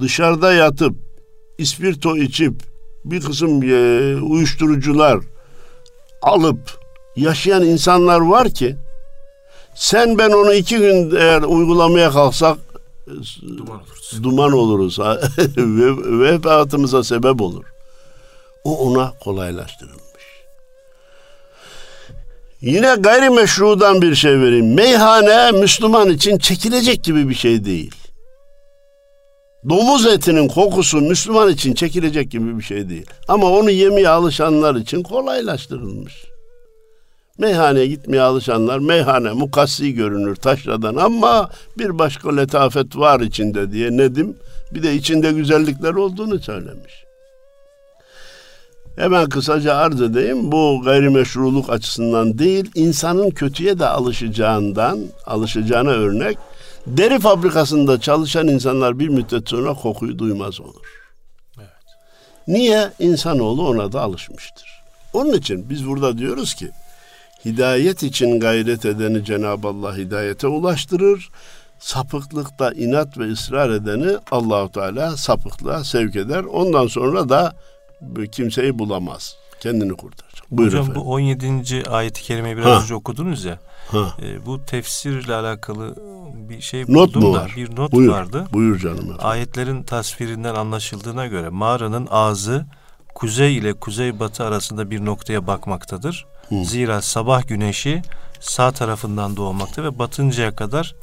dışarıda 0.00 0.52
yatıp 0.52 0.94
ispirto 1.58 2.16
içip 2.16 2.54
bir 3.04 3.20
kısım 3.20 3.62
e, 3.62 4.16
uyuşturucular 4.22 5.18
alıp 6.22 6.58
yaşayan 7.16 7.62
insanlar 7.62 8.20
var 8.20 8.50
ki 8.50 8.76
sen 9.74 10.18
ben 10.18 10.30
onu 10.30 10.54
iki 10.54 10.78
gün 10.78 11.16
eğer 11.16 11.42
uygulamaya 11.42 12.10
kalksak 12.10 12.58
duman 13.42 13.80
oluruz, 13.80 14.22
duman 14.22 14.52
oluruz 14.52 14.98
ve, 15.56 16.20
ve 16.20 16.38
hayatımıza 16.38 17.04
sebep 17.04 17.40
olur. 17.40 17.64
O 18.64 18.78
ona 18.78 19.12
kolaylaştırılmış. 19.24 20.11
Yine 22.62 22.94
gayrimeşrudan 22.98 24.02
bir 24.02 24.14
şey 24.14 24.40
vereyim. 24.40 24.74
Meyhane 24.74 25.50
Müslüman 25.60 26.10
için 26.10 26.38
çekilecek 26.38 27.04
gibi 27.04 27.28
bir 27.28 27.34
şey 27.34 27.64
değil. 27.64 27.94
Domuz 29.68 30.06
etinin 30.06 30.48
kokusu 30.48 31.00
Müslüman 31.00 31.48
için 31.48 31.74
çekilecek 31.74 32.30
gibi 32.30 32.58
bir 32.58 32.62
şey 32.62 32.88
değil. 32.88 33.06
Ama 33.28 33.50
onu 33.50 33.70
yemeye 33.70 34.08
alışanlar 34.08 34.74
için 34.74 35.02
kolaylaştırılmış. 35.02 36.24
Meyhaneye 37.38 37.86
gitmeye 37.86 38.22
alışanlar 38.22 38.78
meyhane 38.78 39.32
mukassi 39.32 39.94
görünür 39.94 40.36
taşradan 40.36 40.96
ama 40.96 41.50
bir 41.78 41.98
başka 41.98 42.34
letafet 42.34 42.96
var 42.96 43.20
içinde 43.20 43.72
diye 43.72 43.96
Nedim 43.96 44.36
bir 44.74 44.82
de 44.82 44.94
içinde 44.94 45.32
güzellikler 45.32 45.94
olduğunu 45.94 46.38
söylemiş. 46.38 47.01
Hemen 48.96 49.28
kısaca 49.28 49.74
arz 49.74 50.02
edeyim. 50.02 50.52
Bu 50.52 50.82
gayrimeşruluk 50.84 51.70
açısından 51.70 52.38
değil, 52.38 52.70
insanın 52.74 53.30
kötüye 53.30 53.78
de 53.78 53.86
alışacağından, 53.86 54.98
alışacağına 55.26 55.90
örnek. 55.90 56.38
Deri 56.86 57.18
fabrikasında 57.18 58.00
çalışan 58.00 58.48
insanlar 58.48 58.98
bir 58.98 59.08
müddet 59.08 59.48
sonra 59.48 59.74
kokuyu 59.74 60.18
duymaz 60.18 60.60
olur. 60.60 61.12
Evet. 61.58 61.68
Niye? 62.48 62.90
İnsanoğlu 62.98 63.68
ona 63.68 63.92
da 63.92 64.00
alışmıştır. 64.00 64.82
Onun 65.12 65.32
için 65.32 65.70
biz 65.70 65.86
burada 65.86 66.18
diyoruz 66.18 66.54
ki, 66.54 66.70
hidayet 67.44 68.02
için 68.02 68.40
gayret 68.40 68.84
edeni 68.84 69.24
Cenab-ı 69.24 69.68
Allah 69.68 69.96
hidayete 69.96 70.46
ulaştırır. 70.46 71.28
Sapıklıkta 71.78 72.72
inat 72.72 73.18
ve 73.18 73.32
ısrar 73.32 73.70
edeni 73.70 74.16
Allahu 74.30 74.72
Teala 74.72 75.16
sapıklığa 75.16 75.84
sevk 75.84 76.16
eder. 76.16 76.44
Ondan 76.44 76.86
sonra 76.86 77.28
da 77.28 77.52
kimseyi 78.32 78.78
bulamaz. 78.78 79.36
Kendini 79.60 79.96
kurtaracak. 79.96 80.50
Buyur 80.50 80.68
Hocam 80.68 80.82
efendim. 80.82 81.02
bu 81.04 81.12
17. 81.12 81.90
ayet-i 81.90 82.22
kerimeyi 82.22 82.56
biraz 82.56 82.78
ha. 82.78 82.82
önce 82.82 82.94
okudunuz 82.94 83.44
ya. 83.44 83.58
Ha. 83.90 84.16
E, 84.22 84.46
bu 84.46 84.64
tefsirle 84.64 85.34
alakalı 85.34 85.96
bir 86.48 86.60
şey 86.60 86.84
not 86.88 87.16
mu 87.16 87.32
var? 87.32 87.52
Bir 87.56 87.76
not 87.76 87.92
Buyur. 87.92 88.12
vardı. 88.12 88.46
Buyur 88.52 88.78
canım. 88.78 88.96
Efendim. 88.98 89.16
Ayetlerin 89.20 89.82
tasvirinden 89.82 90.54
anlaşıldığına 90.54 91.26
göre 91.26 91.48
mağaranın 91.48 92.08
ağzı 92.10 92.66
kuzey 93.14 93.56
ile 93.56 93.72
kuzeybatı 93.72 94.44
arasında 94.44 94.90
bir 94.90 95.04
noktaya 95.04 95.46
bakmaktadır. 95.46 96.26
Hı. 96.48 96.64
Zira 96.64 97.02
sabah 97.02 97.48
güneşi 97.48 98.02
sağ 98.40 98.72
tarafından 98.72 99.36
doğmakta 99.36 99.84
ve 99.84 99.98
batıncaya 99.98 100.56
kadar 100.56 100.94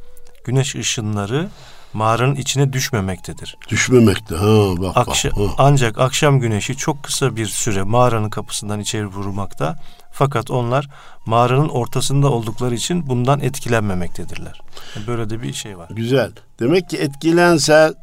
güneş 0.43 0.75
ışınları 0.75 1.49
mağaranın 1.93 2.35
içine 2.35 2.73
düşmemektedir. 2.73 3.57
Düşmemekte. 3.69 4.35
Ha 4.35 4.81
bak 4.81 4.97
Akşa, 4.97 5.29
bak. 5.29 5.37
Ha. 5.37 5.53
Ancak 5.57 5.99
akşam 5.99 6.39
güneşi 6.39 6.77
çok 6.77 7.03
kısa 7.03 7.35
bir 7.35 7.45
süre 7.45 7.83
mağaranın 7.83 8.29
kapısından 8.29 8.79
içeri 8.79 9.07
vurmakta. 9.07 9.75
Fakat 10.11 10.51
onlar 10.51 10.87
mağaranın 11.25 11.69
ortasında 11.69 12.31
oldukları 12.31 12.75
için 12.75 13.07
bundan 13.07 13.39
etkilenmemektedirler. 13.39 14.61
Böyle 15.07 15.29
de 15.29 15.41
bir 15.41 15.53
şey 15.53 15.77
var. 15.77 15.89
Güzel. 15.89 16.31
Demek 16.59 16.89
ki 16.89 16.97
etkilense 16.97 17.93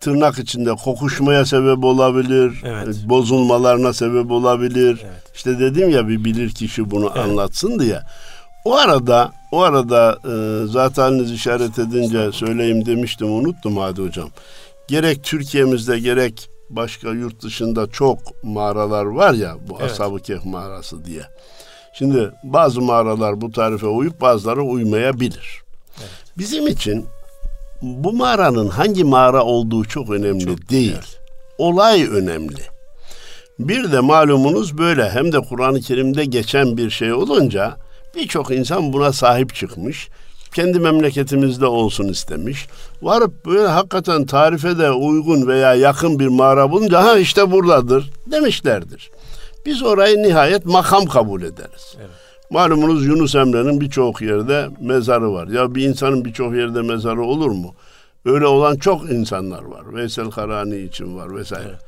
tırnak 0.00 0.38
içinde 0.38 0.74
kokuşmaya 0.74 1.44
sebep 1.44 1.84
olabilir. 1.84 2.62
Evet. 2.64 2.96
Bozulmalarına 3.04 3.92
sebep 3.92 4.30
olabilir. 4.30 5.00
Evet. 5.04 5.22
İşte 5.34 5.58
dedim 5.58 5.90
ya 5.90 6.08
bir 6.08 6.24
bilir 6.24 6.50
kişi 6.50 6.90
bunu 6.90 7.12
evet. 7.14 7.24
anlatsın 7.24 7.78
diye. 7.78 8.00
O 8.64 8.74
arada 8.74 9.32
o 9.52 9.60
arada 9.60 10.18
e, 10.24 10.66
zaten 10.66 11.18
işaret 11.18 11.78
edince 11.78 12.32
söyleyeyim 12.32 12.86
demiştim 12.86 13.32
unuttum 13.32 13.76
hadi 13.76 14.02
hocam. 14.02 14.28
Gerek 14.88 15.24
Türkiye'mizde 15.24 15.98
gerek 15.98 16.50
başka 16.70 17.08
yurt 17.08 17.42
dışında 17.42 17.86
çok 17.86 18.44
mağaralar 18.44 19.04
var 19.04 19.34
ya 19.34 19.56
bu 19.68 19.76
evet. 19.80 19.90
Ashab-ı 19.90 20.20
Kehf 20.20 20.44
mağarası 20.44 21.04
diye. 21.04 21.22
Şimdi 21.92 22.30
bazı 22.44 22.80
mağaralar 22.80 23.40
bu 23.40 23.52
tarife 23.52 23.86
uyup 23.86 24.20
bazıları 24.20 24.62
uymayabilir. 24.62 25.62
Evet. 25.98 26.10
Bizim 26.38 26.66
için 26.66 27.06
bu 27.82 28.12
mağaranın 28.12 28.68
hangi 28.68 29.04
mağara 29.04 29.44
olduğu 29.44 29.84
çok 29.84 30.10
önemli 30.10 30.44
çok 30.44 30.70
değil. 30.70 30.88
Güzel. 30.88 31.20
Olay 31.58 32.04
önemli. 32.04 32.62
Bir 33.58 33.92
de 33.92 34.00
malumunuz 34.00 34.78
böyle 34.78 35.10
hem 35.10 35.32
de 35.32 35.40
Kur'an-ı 35.40 35.80
Kerim'de 35.80 36.24
geçen 36.24 36.76
bir 36.76 36.90
şey 36.90 37.12
olunca 37.12 37.76
Birçok 38.14 38.50
insan 38.50 38.92
buna 38.92 39.12
sahip 39.12 39.54
çıkmış. 39.54 40.08
Kendi 40.54 40.80
memleketimizde 40.80 41.66
olsun 41.66 42.08
istemiş. 42.08 42.66
Varıp 43.02 43.46
böyle 43.46 43.68
hakikaten 43.68 44.26
tarife 44.26 44.78
de 44.78 44.90
uygun 44.90 45.46
veya 45.46 45.74
yakın 45.74 46.18
bir 46.18 46.26
mağara 46.26 46.70
bulunca 46.70 47.04
ha 47.04 47.18
işte 47.18 47.50
buradadır 47.50 48.10
demişlerdir. 48.26 49.10
Biz 49.66 49.82
orayı 49.82 50.22
nihayet 50.22 50.66
makam 50.66 51.06
kabul 51.06 51.42
ederiz. 51.42 51.96
Evet. 51.98 52.10
Malumunuz 52.50 53.06
Yunus 53.06 53.34
Emre'nin 53.34 53.80
birçok 53.80 54.22
yerde 54.22 54.68
mezarı 54.80 55.32
var. 55.32 55.48
Ya 55.48 55.74
bir 55.74 55.84
insanın 55.88 56.24
birçok 56.24 56.54
yerde 56.54 56.82
mezarı 56.82 57.22
olur 57.22 57.50
mu? 57.50 57.74
Öyle 58.24 58.46
olan 58.46 58.76
çok 58.76 59.10
insanlar 59.10 59.62
var. 59.62 59.94
Veysel 59.94 60.30
Karani 60.30 60.76
için 60.76 61.16
var 61.16 61.36
vesaire. 61.36 61.68
Evet. 61.68 61.80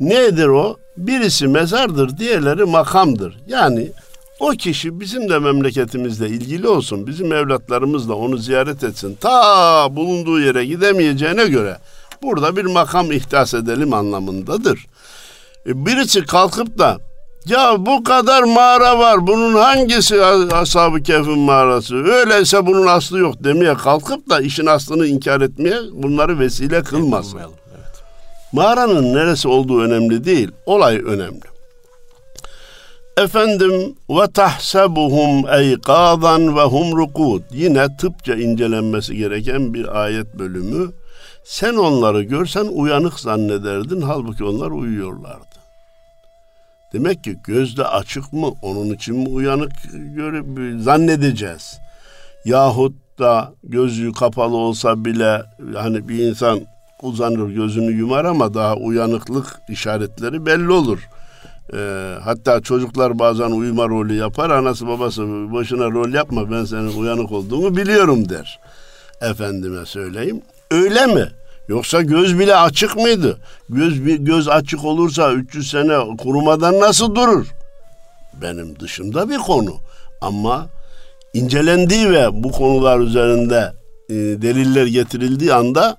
Nedir 0.00 0.46
o? 0.46 0.76
Birisi 0.96 1.48
mezardır, 1.48 2.18
diğerleri 2.18 2.64
makamdır. 2.64 3.38
Yani 3.46 3.92
o 4.40 4.50
kişi 4.50 5.00
bizim 5.00 5.28
de 5.28 5.38
memleketimizle 5.38 6.28
ilgili 6.28 6.68
olsun. 6.68 7.06
Bizim 7.06 7.32
evlatlarımız 7.32 8.08
da 8.08 8.14
onu 8.14 8.38
ziyaret 8.38 8.84
etsin. 8.84 9.16
Ta 9.20 9.96
bulunduğu 9.96 10.40
yere 10.40 10.64
gidemeyeceğine 10.64 11.46
göre 11.46 11.78
burada 12.22 12.56
bir 12.56 12.64
makam 12.64 13.12
ihdas 13.12 13.54
edelim 13.54 13.92
anlamındadır. 13.92 14.86
E, 15.66 15.86
birisi 15.86 16.24
kalkıp 16.24 16.78
da 16.78 16.98
ya 17.46 17.86
bu 17.86 18.04
kadar 18.04 18.42
mağara 18.42 18.98
var. 18.98 19.26
Bunun 19.26 19.54
hangisi 19.54 20.24
Ashab-ı 20.52 21.02
Kehf'in 21.02 21.38
mağarası? 21.38 21.96
Öyleyse 21.96 22.66
bunun 22.66 22.86
aslı 22.86 23.18
yok 23.18 23.44
demeye 23.44 23.74
kalkıp 23.74 24.28
da 24.30 24.40
işin 24.40 24.66
aslını 24.66 25.06
inkar 25.06 25.40
etmeye 25.40 25.78
bunları 25.92 26.38
vesile 26.38 26.82
kılmasın. 26.82 27.38
Evet. 27.38 28.02
Mağaranın 28.52 29.14
neresi 29.14 29.48
olduğu 29.48 29.80
önemli 29.80 30.24
değil. 30.24 30.50
Olay 30.66 30.96
önemli. 30.96 31.55
Efendim 33.16 33.94
ve 34.10 34.26
tahsebuhum 34.32 35.48
eyqadan 35.48 36.56
ve 36.56 36.62
hum 36.62 36.96
rukud. 36.96 37.42
Yine 37.50 37.96
tıpça 37.96 38.34
incelenmesi 38.34 39.16
gereken 39.16 39.74
bir 39.74 40.02
ayet 40.02 40.38
bölümü. 40.38 40.92
Sen 41.44 41.74
onları 41.74 42.22
görsen 42.22 42.64
uyanık 42.64 43.20
zannederdin 43.20 44.00
halbuki 44.00 44.44
onlar 44.44 44.70
uyuyorlardı. 44.70 45.56
Demek 46.92 47.24
ki 47.24 47.36
gözde 47.44 47.84
açık 47.84 48.32
mı? 48.32 48.52
Onun 48.62 48.94
için 48.94 49.16
mi 49.16 49.28
uyanık 49.28 49.72
görüp 49.92 50.46
zannedeceğiz? 50.82 51.78
Yahut 52.44 53.18
da 53.18 53.52
gözü 53.64 54.12
kapalı 54.12 54.56
olsa 54.56 55.04
bile 55.04 55.42
hani 55.74 56.08
bir 56.08 56.18
insan 56.18 56.60
uzanır 57.02 57.50
gözünü 57.50 57.92
yumar 57.92 58.24
ama 58.24 58.54
daha 58.54 58.76
uyanıklık 58.76 59.60
işaretleri 59.68 60.46
belli 60.46 60.72
olur. 60.72 61.08
Ee, 61.74 62.14
hatta 62.24 62.60
çocuklar 62.60 63.18
bazen 63.18 63.50
uyuma 63.50 63.88
rolü 63.88 64.14
yapar. 64.14 64.50
Anası 64.50 64.88
babası 64.88 65.22
boşuna 65.22 65.90
rol 65.90 66.12
yapma 66.12 66.50
ben 66.50 66.64
senin 66.64 67.00
uyanık 67.00 67.32
olduğunu 67.32 67.76
biliyorum 67.76 68.28
der. 68.28 68.60
Efendime 69.20 69.86
söyleyeyim. 69.86 70.42
Öyle 70.70 71.06
mi? 71.06 71.28
Yoksa 71.68 72.02
göz 72.02 72.38
bile 72.38 72.56
açık 72.56 72.96
mıydı? 72.96 73.38
Göz 73.68 74.06
bir 74.06 74.18
göz 74.18 74.48
açık 74.48 74.84
olursa 74.84 75.32
300 75.32 75.70
sene 75.70 76.16
kurumadan 76.16 76.80
nasıl 76.80 77.14
durur? 77.14 77.46
Benim 78.42 78.80
dışımda 78.80 79.30
bir 79.30 79.38
konu. 79.38 79.74
Ama 80.20 80.66
incelendiği 81.34 82.10
ve 82.10 82.28
bu 82.32 82.52
konular 82.52 82.98
üzerinde 83.00 83.72
e, 84.08 84.14
deliller 84.14 84.86
getirildiği 84.86 85.52
anda 85.52 85.96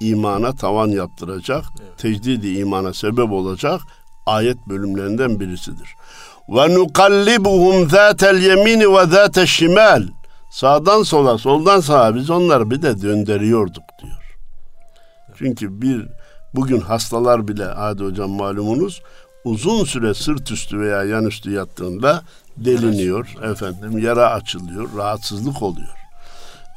imana 0.00 0.56
tavan 0.56 0.88
yaptıracak, 0.88 1.64
evet. 1.82 1.98
tecdidi 1.98 2.48
imana 2.48 2.92
sebep 2.94 3.32
olacak 3.32 3.80
ayet 4.26 4.56
bölümlerinden 4.68 5.40
birisidir. 5.40 5.94
Ve 6.48 6.74
nukallibuhum 6.74 7.90
zâtel 7.90 8.42
yemini 8.42 8.94
ve 8.94 9.06
zâtel 9.06 9.46
şimal. 9.46 10.02
Sağdan 10.50 11.02
sola, 11.02 11.38
soldan 11.38 11.80
sağa 11.80 12.14
biz 12.14 12.30
onları 12.30 12.70
bir 12.70 12.82
de 12.82 13.02
döndürüyorduk 13.02 13.84
diyor. 14.02 14.36
Çünkü 15.38 15.82
bir 15.82 16.08
bugün 16.54 16.80
hastalar 16.80 17.48
bile 17.48 17.64
hadi 17.64 18.04
hocam 18.04 18.30
malumunuz 18.30 19.02
uzun 19.44 19.84
süre 19.84 20.14
sırt 20.14 20.50
üstü 20.50 20.80
veya 20.80 21.04
yan 21.04 21.24
üstü 21.24 21.50
yattığında 21.50 22.22
deliniyor 22.56 23.34
efendim 23.42 23.98
yara 23.98 24.30
açılıyor 24.30 24.88
rahatsızlık 24.96 25.62
oluyor. 25.62 25.96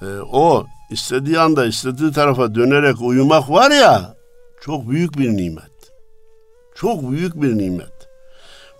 Ee, 0.01 0.05
o 0.31 0.65
istediği 0.89 1.39
anda 1.39 1.65
istediği 1.65 2.11
tarafa 2.11 2.55
dönerek 2.55 3.01
uyumak 3.01 3.49
var 3.49 3.71
ya 3.71 4.15
çok 4.61 4.89
büyük 4.89 5.17
bir 5.17 5.29
nimet. 5.29 5.72
Çok 6.75 7.11
büyük 7.11 7.41
bir 7.41 7.57
nimet. 7.57 7.93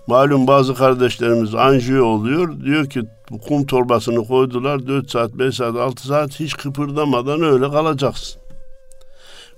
Malum 0.08 0.48
bazı 0.48 0.76
kardeşlerimiz 0.76 1.56
anjiyo 1.56 2.06
oluyor. 2.06 2.60
Diyor 2.66 2.90
ki 2.90 3.02
kum 3.48 3.66
torbasını 3.66 4.28
koydular 4.28 4.88
4 4.88 5.12
saat, 5.12 5.34
5 5.34 5.56
saat, 5.56 5.76
6 5.76 6.08
saat 6.08 6.40
hiç 6.40 6.54
kıpırdamadan 6.54 7.42
öyle 7.42 7.72
kalacaksın 7.72 8.44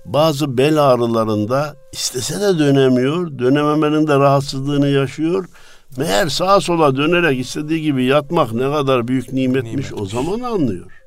bazı 0.06 0.58
bel 0.58 0.82
ağrılarında 0.82 1.76
istese 1.92 2.40
de 2.40 2.58
dönemiyor, 2.58 3.38
dönememenin 3.38 4.06
de 4.06 4.18
rahatsızlığını 4.18 4.88
yaşıyor. 4.88 5.44
Meğer 5.96 6.28
sağa 6.28 6.60
sola 6.60 6.96
dönerek 6.96 7.40
istediği 7.40 7.82
gibi 7.82 8.04
yatmak 8.04 8.52
ne 8.52 8.70
kadar 8.72 9.08
büyük 9.08 9.32
nimetmiş, 9.32 9.72
nimetmiş. 9.72 10.00
o 10.00 10.06
zaman 10.06 10.40
anlıyor. 10.40 11.05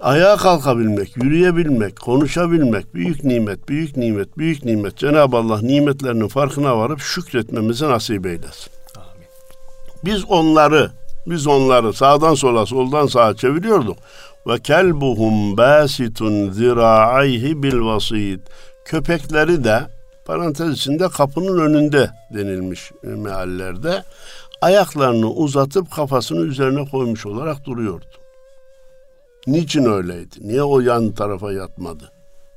Ayağa 0.00 0.36
kalkabilmek, 0.36 1.16
yürüyebilmek, 1.16 2.00
konuşabilmek 2.00 2.94
büyük 2.94 3.24
nimet, 3.24 3.68
büyük 3.68 3.96
nimet, 3.96 4.38
büyük 4.38 4.64
nimet. 4.64 4.96
Cenab-ı 4.96 5.36
Allah 5.36 5.60
nimetlerinin 5.60 6.28
farkına 6.28 6.78
varıp 6.78 7.00
şükretmemizi 7.00 7.84
nasip 7.84 8.26
eylesin. 8.26 8.72
Amin. 8.96 9.26
Biz 10.04 10.24
onları, 10.24 10.90
biz 11.26 11.46
onları 11.46 11.92
sağdan 11.92 12.34
sola, 12.34 12.66
soldan 12.66 13.06
sağa 13.06 13.36
çeviriyorduk 13.36 13.96
ve 14.46 14.58
kelbuhum 14.58 15.56
basitun 15.56 16.50
zira'ayhi 16.50 17.62
bil 17.62 17.80
vasit. 17.80 18.40
Köpekleri 18.84 19.64
de 19.64 19.80
parantez 20.26 20.72
içinde 20.72 21.08
kapının 21.08 21.60
önünde 21.60 22.10
denilmiş 22.34 22.92
meallerde 23.02 24.02
ayaklarını 24.60 25.30
uzatıp 25.30 25.90
kafasını 25.90 26.40
üzerine 26.40 26.88
koymuş 26.90 27.26
olarak 27.26 27.64
duruyordu. 27.64 28.06
Niçin 29.46 29.84
öyleydi? 29.84 30.36
Niye 30.40 30.62
o 30.62 30.80
yan 30.80 31.12
tarafa 31.12 31.52
yatmadı? 31.52 32.12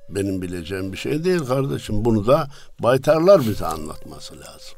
Benim 0.10 0.42
bileceğim 0.42 0.92
bir 0.92 0.98
şey 0.98 1.24
değil 1.24 1.46
kardeşim. 1.46 2.06
Bunu 2.06 2.28
da 2.28 2.48
baytarlar 2.80 3.42
bize 3.42 3.66
anlatması 3.66 4.34
lazım. 4.34 4.78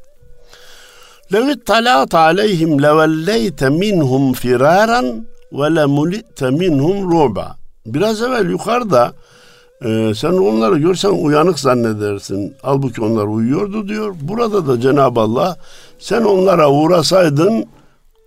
Levit 1.32 1.66
talat 1.66 2.14
aleyhim 2.14 2.82
levelleyte 2.82 3.68
minhum 3.68 4.32
firaran 4.32 5.26
ve 5.52 5.74
le 5.74 5.86
mulite 5.86 6.50
minhum 6.50 7.10
ruba. 7.12 7.56
Biraz 7.86 8.22
evvel 8.22 8.50
yukarıda 8.50 9.12
e, 9.84 10.12
sen 10.14 10.32
onları 10.32 10.78
görsen 10.78 11.10
uyanık 11.10 11.58
zannedersin. 11.58 12.54
Halbuki 12.62 13.02
onlar 13.02 13.24
uyuyordu 13.24 13.88
diyor. 13.88 14.14
Burada 14.20 14.66
da 14.66 14.80
Cenab-ı 14.80 15.20
Allah 15.20 15.56
sen 15.98 16.22
onlara 16.22 16.70
uğrasaydın 16.70 17.64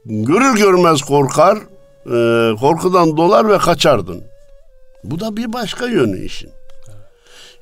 görür 0.06 0.58
görmez 0.58 1.02
korkar, 1.02 1.58
e, 2.06 2.52
korkudan 2.60 3.18
dolar 3.18 3.50
ve 3.50 3.58
kaçardın. 3.58 4.24
Bu 5.04 5.20
da 5.20 5.38
bir 5.38 5.54
başka 5.54 5.86
yönü 5.86 6.26
işin. 6.26 6.50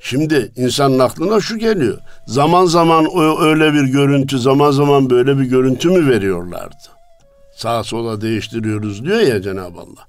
Şimdi 0.00 0.52
insanın 0.56 0.98
aklına 0.98 1.40
şu 1.40 1.58
geliyor. 1.58 1.98
Zaman 2.26 2.64
zaman 2.64 3.06
öyle 3.40 3.72
bir 3.72 3.84
görüntü, 3.84 4.38
zaman 4.38 4.70
zaman 4.70 5.10
böyle 5.10 5.38
bir 5.38 5.44
görüntü 5.44 5.90
mü 5.90 6.10
veriyorlardı? 6.10 6.94
sağa 7.54 7.84
sola 7.84 8.20
değiştiriyoruz 8.20 9.04
diyor 9.04 9.20
ya 9.20 9.42
Cenab-ı 9.42 9.80
Allah. 9.80 10.06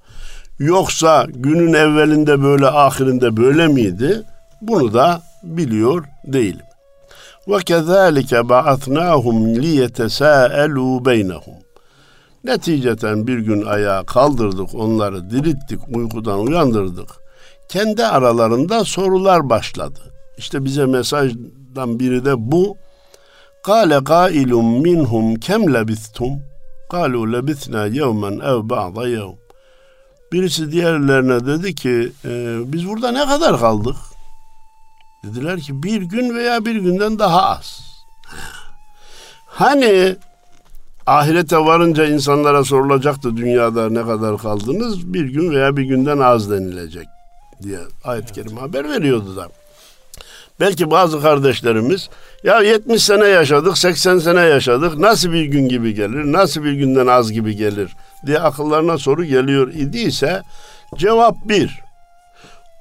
Yoksa 0.58 1.26
günün 1.34 1.72
evvelinde 1.72 2.42
böyle 2.42 2.66
ahirinde 2.66 3.36
böyle 3.36 3.66
miydi? 3.66 4.22
Bunu 4.60 4.94
da 4.94 5.22
biliyor 5.42 6.04
değilim. 6.24 6.66
Ve 7.48 7.58
kezalike 7.58 8.48
ba'atnahum 8.48 9.54
liyetesaelu 9.54 11.04
beynehum. 11.04 11.54
Neticeten 12.46 13.26
bir 13.26 13.38
gün 13.38 13.66
ayağa 13.66 14.02
kaldırdık 14.06 14.74
onları 14.74 15.30
dirilttik 15.30 15.80
uykudan 15.88 16.40
uyandırdık. 16.40 17.08
Kendi 17.68 18.06
aralarında 18.06 18.84
sorular 18.84 19.50
başladı. 19.50 20.00
İşte 20.38 20.64
bize 20.64 20.86
mesajdan 20.86 22.00
biri 22.00 22.24
de 22.24 22.34
bu. 22.52 22.76
Kale 23.64 23.98
gailum 23.98 24.82
minhum 24.82 25.34
kem 25.34 25.74
lebistum. 25.74 26.42
Kalu 26.90 27.32
lebitna 27.32 27.86
yevmen 27.86 28.38
ev 28.38 28.68
ba'da 28.68 29.08
yevm. 29.08 29.36
Birisi 30.32 30.72
diğerlerine 30.72 31.46
dedi 31.46 31.74
ki 31.74 32.12
e, 32.24 32.58
biz 32.72 32.88
burada 32.88 33.12
ne 33.12 33.26
kadar 33.26 33.60
kaldık? 33.60 33.96
Dediler 35.24 35.60
ki 35.60 35.82
bir 35.82 36.02
gün 36.02 36.36
veya 36.36 36.64
bir 36.64 36.76
günden 36.76 37.18
daha 37.18 37.42
az. 37.42 37.80
Hani 39.46 40.16
ahirete 41.06 41.58
varınca 41.58 42.06
insanlara 42.06 42.64
sorulacaktı 42.64 43.36
dünyada 43.36 43.90
ne 43.90 44.02
kadar 44.02 44.38
kaldınız? 44.38 45.14
Bir 45.14 45.24
gün 45.24 45.50
veya 45.50 45.76
bir 45.76 45.82
günden 45.82 46.18
az 46.18 46.50
denilecek 46.50 47.06
diye 47.62 47.78
ayet-i 48.04 48.32
kerime 48.32 48.60
haber 48.60 48.90
veriyordu 48.90 49.36
da. 49.36 49.48
Belki 50.60 50.90
bazı 50.90 51.22
kardeşlerimiz 51.22 52.08
ya 52.44 52.60
70 52.60 53.02
sene 53.02 53.26
yaşadık, 53.26 53.78
80 53.78 54.18
sene 54.18 54.40
yaşadık. 54.40 54.98
Nasıl 54.98 55.32
bir 55.32 55.44
gün 55.44 55.68
gibi 55.68 55.94
gelir? 55.94 56.32
Nasıl 56.32 56.64
bir 56.64 56.72
günden 56.72 57.06
az 57.06 57.32
gibi 57.32 57.56
gelir 57.56 57.96
diye 58.26 58.38
akıllarına 58.38 58.98
soru 58.98 59.24
geliyor 59.24 59.68
idiyse 59.68 60.42
cevap 60.96 61.36
bir. 61.44 61.80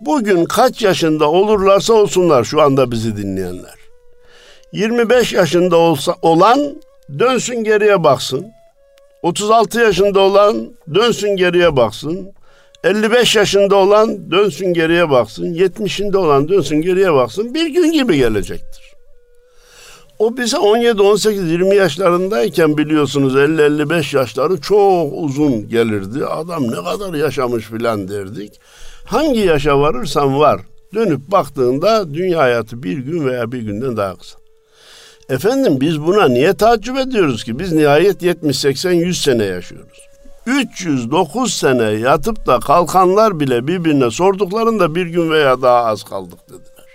Bugün 0.01 0.45
kaç 0.45 0.81
yaşında 0.81 1.31
olurlarsa 1.31 1.93
olsunlar 1.93 2.43
şu 2.43 2.61
anda 2.61 2.91
bizi 2.91 3.17
dinleyenler. 3.17 3.75
25 4.73 5.33
yaşında 5.33 5.77
olsa 5.77 6.15
olan 6.21 6.75
dönsün 7.19 7.63
geriye 7.63 8.03
baksın. 8.03 8.45
36 9.21 9.79
yaşında 9.79 10.19
olan 10.19 10.69
dönsün 10.95 11.35
geriye 11.35 11.75
baksın. 11.75 12.31
55 12.83 13.35
yaşında 13.35 13.75
olan 13.75 14.31
dönsün 14.31 14.73
geriye 14.73 15.09
baksın. 15.09 15.53
70'inde 15.53 16.17
olan 16.17 16.49
dönsün 16.49 16.81
geriye 16.81 17.13
baksın. 17.13 17.53
Bir 17.53 17.67
gün 17.67 17.91
gibi 17.91 18.17
gelecektir. 18.17 18.85
O 20.19 20.37
bize 20.37 20.57
17, 20.57 21.01
18, 21.01 21.51
20 21.51 21.75
yaşlarındayken 21.75 22.77
biliyorsunuz 22.77 23.35
50-55 23.35 24.17
yaşları 24.17 24.61
çok 24.61 25.13
uzun 25.13 25.69
gelirdi. 25.69 26.25
Adam 26.25 26.67
ne 26.71 26.75
kadar 26.75 27.13
yaşamış 27.13 27.65
filan 27.65 28.07
derdik. 28.07 28.59
Hangi 29.05 29.39
yaşa 29.39 29.79
varırsan 29.79 30.39
var. 30.39 30.61
Dönüp 30.93 31.31
baktığında 31.31 32.13
dünya 32.13 32.39
hayatı 32.39 32.83
bir 32.83 32.97
gün 32.97 33.25
veya 33.25 33.51
bir 33.51 33.61
günden 33.61 33.97
daha 33.97 34.15
kısa. 34.15 34.44
Efendim 35.29 35.81
biz 35.81 36.01
buna 36.01 36.27
niye 36.27 36.53
tacip 36.53 36.97
ediyoruz 36.97 37.43
ki? 37.43 37.59
Biz 37.59 37.71
nihayet 37.71 38.21
70, 38.21 38.59
80, 38.59 38.91
100 38.91 39.21
sene 39.21 39.43
yaşıyoruz. 39.43 39.99
309 40.45 41.53
sene 41.53 41.83
yatıp 41.83 42.45
da 42.47 42.59
kalkanlar 42.59 43.39
bile 43.39 43.67
birbirine 43.67 44.11
sorduklarında 44.11 44.95
bir 44.95 45.05
gün 45.05 45.31
veya 45.31 45.61
daha 45.61 45.85
az 45.85 46.03
kaldık 46.03 46.39
dediler. 46.49 46.85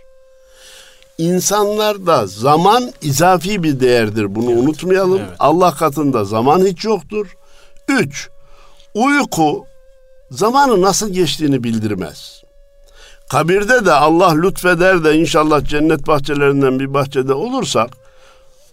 İnsanlarda 1.19 2.27
zaman 2.27 2.93
izafi 3.03 3.63
bir 3.63 3.81
değerdir. 3.81 4.35
Bunu 4.35 4.53
evet, 4.53 4.63
unutmayalım. 4.63 5.21
Evet. 5.21 5.37
Allah 5.39 5.75
katında 5.75 6.25
zaman 6.25 6.61
hiç 6.61 6.85
yoktur. 6.85 7.37
Üç, 7.89 8.29
uyku 8.95 9.67
zamanı 10.31 10.83
nasıl 10.83 11.13
geçtiğini 11.13 11.65
bildirmez. 11.65 12.43
Kabirde 13.31 13.87
de 13.87 13.93
Allah 13.93 14.35
lütfeder 14.35 15.05
de 15.05 15.17
inşallah 15.17 15.65
cennet 15.65 16.07
bahçelerinden 16.07 16.81
bir 16.81 16.95
bahçede 16.95 17.35
olursak 17.35 18.00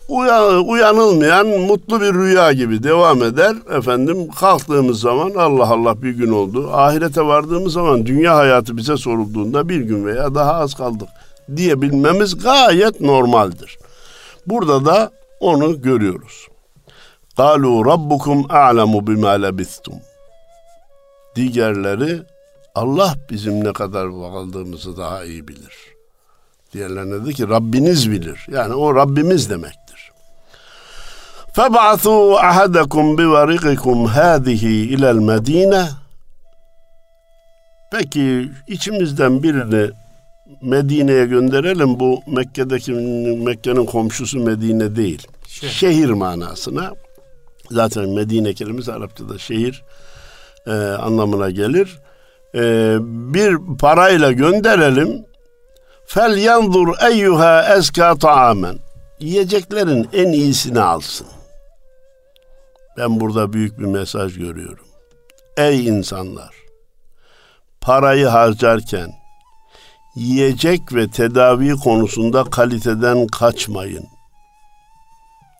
uyanılmayan 0.07 1.47
mutlu 1.47 2.01
bir 2.01 2.13
rüya 2.13 2.51
gibi 2.51 2.83
devam 2.83 3.23
eder. 3.23 3.55
Efendim 3.77 4.27
kalktığımız 4.39 4.99
zaman 4.99 5.31
Allah 5.35 5.69
Allah 5.69 6.01
bir 6.01 6.11
gün 6.11 6.31
oldu. 6.31 6.69
Ahirete 6.73 7.21
vardığımız 7.21 7.73
zaman 7.73 8.05
dünya 8.05 8.35
hayatı 8.35 8.77
bize 8.77 8.97
sorulduğunda 8.97 9.69
bir 9.69 9.81
gün 9.81 10.05
veya 10.05 10.35
daha 10.35 10.53
az 10.53 10.73
kaldık 10.73 11.09
diyebilmemiz 11.55 12.43
gayet 12.43 13.01
normaldir. 13.01 13.77
Burada 14.47 14.85
da 14.85 15.11
onu 15.39 15.81
görüyoruz. 15.81 16.47
Kalu 17.37 17.85
rabbukum 17.85 18.45
a'lemu 18.49 19.07
bima 19.07 19.29
lebistum. 19.29 19.93
Diğerleri 21.35 22.21
Allah 22.75 23.15
bizim 23.29 23.63
ne 23.63 23.73
kadar 23.73 24.09
kaldığımızı 24.09 24.97
daha 24.97 25.23
iyi 25.23 25.47
bilir. 25.47 25.75
Diğerlerine 26.73 27.25
dedi 27.25 27.33
ki 27.33 27.49
Rabbiniz 27.49 28.11
bilir. 28.11 28.45
Yani 28.51 28.73
o 28.73 28.95
Rabbimiz 28.95 29.49
demektir. 29.49 29.86
فَبَعَثُوا 31.56 32.26
أَحَدَكُمْ 32.48 33.04
بِوَرِقِكُمْ 33.18 33.98
هَذِهِ 34.18 34.64
اِلَى 34.94 35.08
الْمَد۪ينَ 35.16 35.74
Peki 37.92 38.50
içimizden 38.68 39.42
birini 39.42 39.90
Medine'ye 40.62 41.26
gönderelim. 41.26 42.00
Bu 42.00 42.20
Mekke'deki 42.26 42.92
Mekke'nin 43.44 43.86
komşusu 43.86 44.38
Medine 44.38 44.96
değil. 44.96 45.26
Şehir, 45.48 45.72
şehir 45.72 46.10
manasına. 46.10 46.92
Zaten 47.70 48.08
Medine 48.08 48.54
kelimesi 48.54 48.92
Arapçada 48.92 49.38
şehir 49.38 49.82
e, 50.66 50.72
anlamına 50.72 51.50
gelir. 51.50 51.98
E, 52.54 52.96
bir 53.34 53.76
parayla 53.78 54.32
gönderelim. 54.32 55.24
Fel 56.06 56.36
yanzur 56.36 56.88
eyyuha 57.10 57.76
eska 57.76 58.14
taamen. 58.14 58.78
Yiyeceklerin 59.20 60.08
en 60.12 60.32
iyisini 60.32 60.80
alsın. 60.80 61.26
Ben 62.97 63.19
burada 63.19 63.53
büyük 63.53 63.79
bir 63.79 63.85
mesaj 63.85 64.37
görüyorum. 64.37 64.85
Ey 65.57 65.87
insanlar! 65.87 66.55
Parayı 67.81 68.25
harcarken 68.25 69.11
yiyecek 70.15 70.93
ve 70.93 71.07
tedavi 71.07 71.75
konusunda 71.75 72.43
kaliteden 72.43 73.27
kaçmayın. 73.27 74.05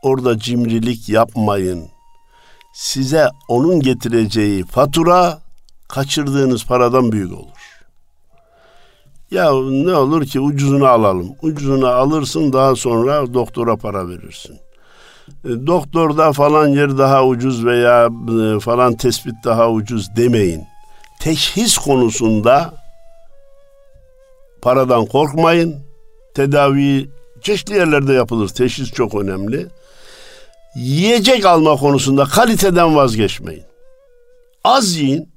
Orada 0.04 0.40
cimrilik 0.40 1.10
yapmayın. 1.10 1.90
Size 2.74 3.30
onun 3.48 3.80
getireceği 3.80 4.64
fatura 4.64 5.40
kaçırdığınız 5.88 6.66
paradan 6.66 7.12
büyük 7.12 7.34
olur. 7.34 7.84
Ya 9.32 9.44
ne 9.70 9.96
olur 9.96 10.26
ki 10.26 10.40
ucuzunu 10.40 10.86
alalım. 10.86 11.30
Ucuzunu 11.42 11.88
alırsın 11.88 12.54
daha 12.54 12.76
sonra 12.76 13.34
doktora 13.34 13.78
para 13.78 14.10
verirsin. 14.10 14.60
E, 15.46 15.68
doktorda 15.68 16.32
falan 16.32 16.68
yer 16.68 16.98
daha 16.98 17.26
ucuz 17.26 17.66
veya 17.66 18.06
e, 18.06 18.60
falan 18.60 18.96
tespit 18.96 19.36
daha 19.44 19.72
ucuz 19.72 20.16
demeyin. 20.16 20.64
Teşhis 21.20 21.78
konusunda 21.78 22.74
paradan 24.62 25.06
korkmayın. 25.06 25.76
Tedavi 26.34 27.10
çeşitli 27.42 27.76
yerlerde 27.76 28.14
yapılır. 28.14 28.50
Teşhis 28.50 28.92
çok 28.92 29.16
önemli. 29.16 29.68
Yiyecek 30.76 31.46
alma 31.46 31.76
konusunda 31.76 32.26
kaliteden 32.26 32.96
vazgeçmeyin. 32.96 33.64
Az 34.64 34.96
yiyin. 34.96 35.30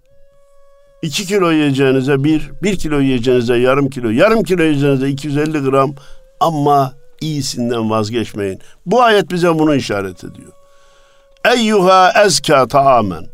2 1.03 1.27
kilo 1.27 1.51
yiyeceğinize 1.51 2.25
bir, 2.25 2.51
bir 2.63 2.79
kilo 2.79 3.01
yiyeceğinize 3.01 3.57
yarım 3.57 3.91
kilo, 3.91 4.11
yarım 4.11 4.43
kilo 4.43 4.63
yiyeceğinize 4.63 5.09
250 5.09 5.59
gram 5.59 5.95
ama 6.41 6.93
iyisinden 7.21 7.91
vazgeçmeyin. 7.91 8.61
Bu 8.87 9.03
ayet 9.03 9.31
bize 9.31 9.59
bunu 9.59 9.75
işaret 9.75 10.25
ediyor. 10.25 10.53
Eyyuha 11.55 12.13
ezka 12.27 12.69
taamen. 12.69 13.27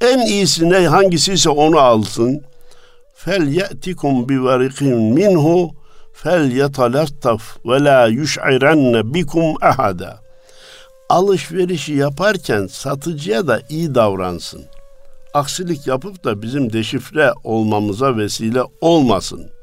En 0.00 0.18
iyisi 0.26 0.70
ne 0.70 0.86
hangisiyse 0.86 1.50
onu 1.50 1.78
alsın. 1.78 2.42
Fel 3.14 3.46
ye'tikum 3.46 4.28
bi 4.28 4.44
variqin 4.44 4.96
minhu 4.96 5.70
fel 6.12 6.52
yetalattaf 6.52 7.42
ve 7.66 7.84
la 7.84 8.06
yuş'irenne 8.06 9.14
bikum 9.14 9.54
ahada. 9.62 10.20
Alışverişi 11.08 11.92
yaparken 11.92 12.66
satıcıya 12.66 13.46
da 13.46 13.60
iyi 13.68 13.94
davransın. 13.94 14.64
Aksilik 15.34 15.86
yapıp 15.86 16.24
da 16.24 16.42
bizim 16.42 16.72
deşifre 16.72 17.32
olmamıza 17.44 18.16
vesile 18.16 18.62
olmasın.'' 18.80 19.59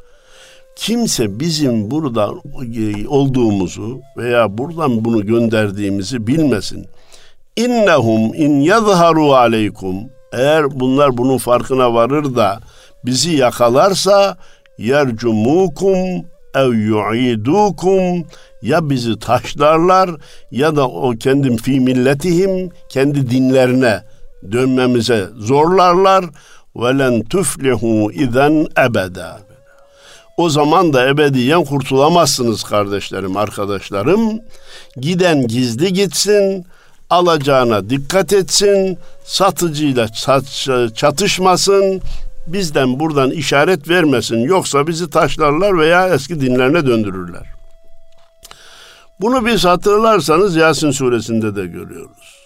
Kimse 0.78 1.39
bizim 1.39 1.91
burada 1.91 2.32
e, 2.78 3.07
olduğumuzu 3.07 4.01
veya 4.17 4.57
buradan 4.57 5.05
bunu 5.05 5.25
gönderdiğimizi 5.25 6.28
bilmesin. 6.28 6.86
İnnehum 7.55 8.34
in 8.34 8.59
yazharu 8.59 9.34
aleykum 9.34 9.95
eğer 10.34 10.80
bunlar 10.80 11.17
bunun 11.17 11.38
farkına 11.38 11.93
varır 11.93 12.36
da 12.36 12.59
bizi 13.05 13.32
yakalarsa 13.32 14.38
yercumukum 14.78 15.97
ev 16.55 16.73
yu'idukum 16.73 18.25
ya 18.61 18.89
bizi 18.89 19.19
taşlarlar 19.19 20.09
ya 20.51 20.75
da 20.75 20.88
o 20.88 21.11
kendim 21.11 21.57
fi 21.57 21.80
milletihim 21.80 22.69
kendi 22.89 23.30
dinlerine 23.30 24.03
dönmemize 24.51 25.28
zorlarlar 25.38 26.25
ve 26.75 26.97
len 26.97 27.23
tuflihu 27.23 28.11
izen 28.11 28.67
ebeda. 28.88 29.46
O 30.38 30.49
zaman 30.49 30.93
da 30.93 31.07
ebediyen 31.07 31.63
kurtulamazsınız 31.63 32.63
kardeşlerim, 32.63 33.38
arkadaşlarım. 33.38 34.39
Giden 34.97 35.47
gizli 35.47 35.93
gitsin, 35.93 36.65
alacağına 37.09 37.89
dikkat 37.89 38.33
etsin, 38.33 38.97
satıcıyla 39.23 40.07
çatışmasın, 40.95 42.01
bizden 42.47 42.99
buradan 42.99 43.31
işaret 43.31 43.89
vermesin. 43.89 44.39
Yoksa 44.39 44.88
bizi 44.88 45.09
taşlarlar 45.09 45.77
veya 45.77 46.07
eski 46.07 46.41
dinlerine 46.41 46.85
döndürürler. 46.85 47.43
Bunu 49.21 49.45
biz 49.45 49.65
hatırlarsanız 49.65 50.55
Yasin 50.55 50.91
suresinde 50.91 51.55
de 51.55 51.65
görüyoruz. 51.65 52.36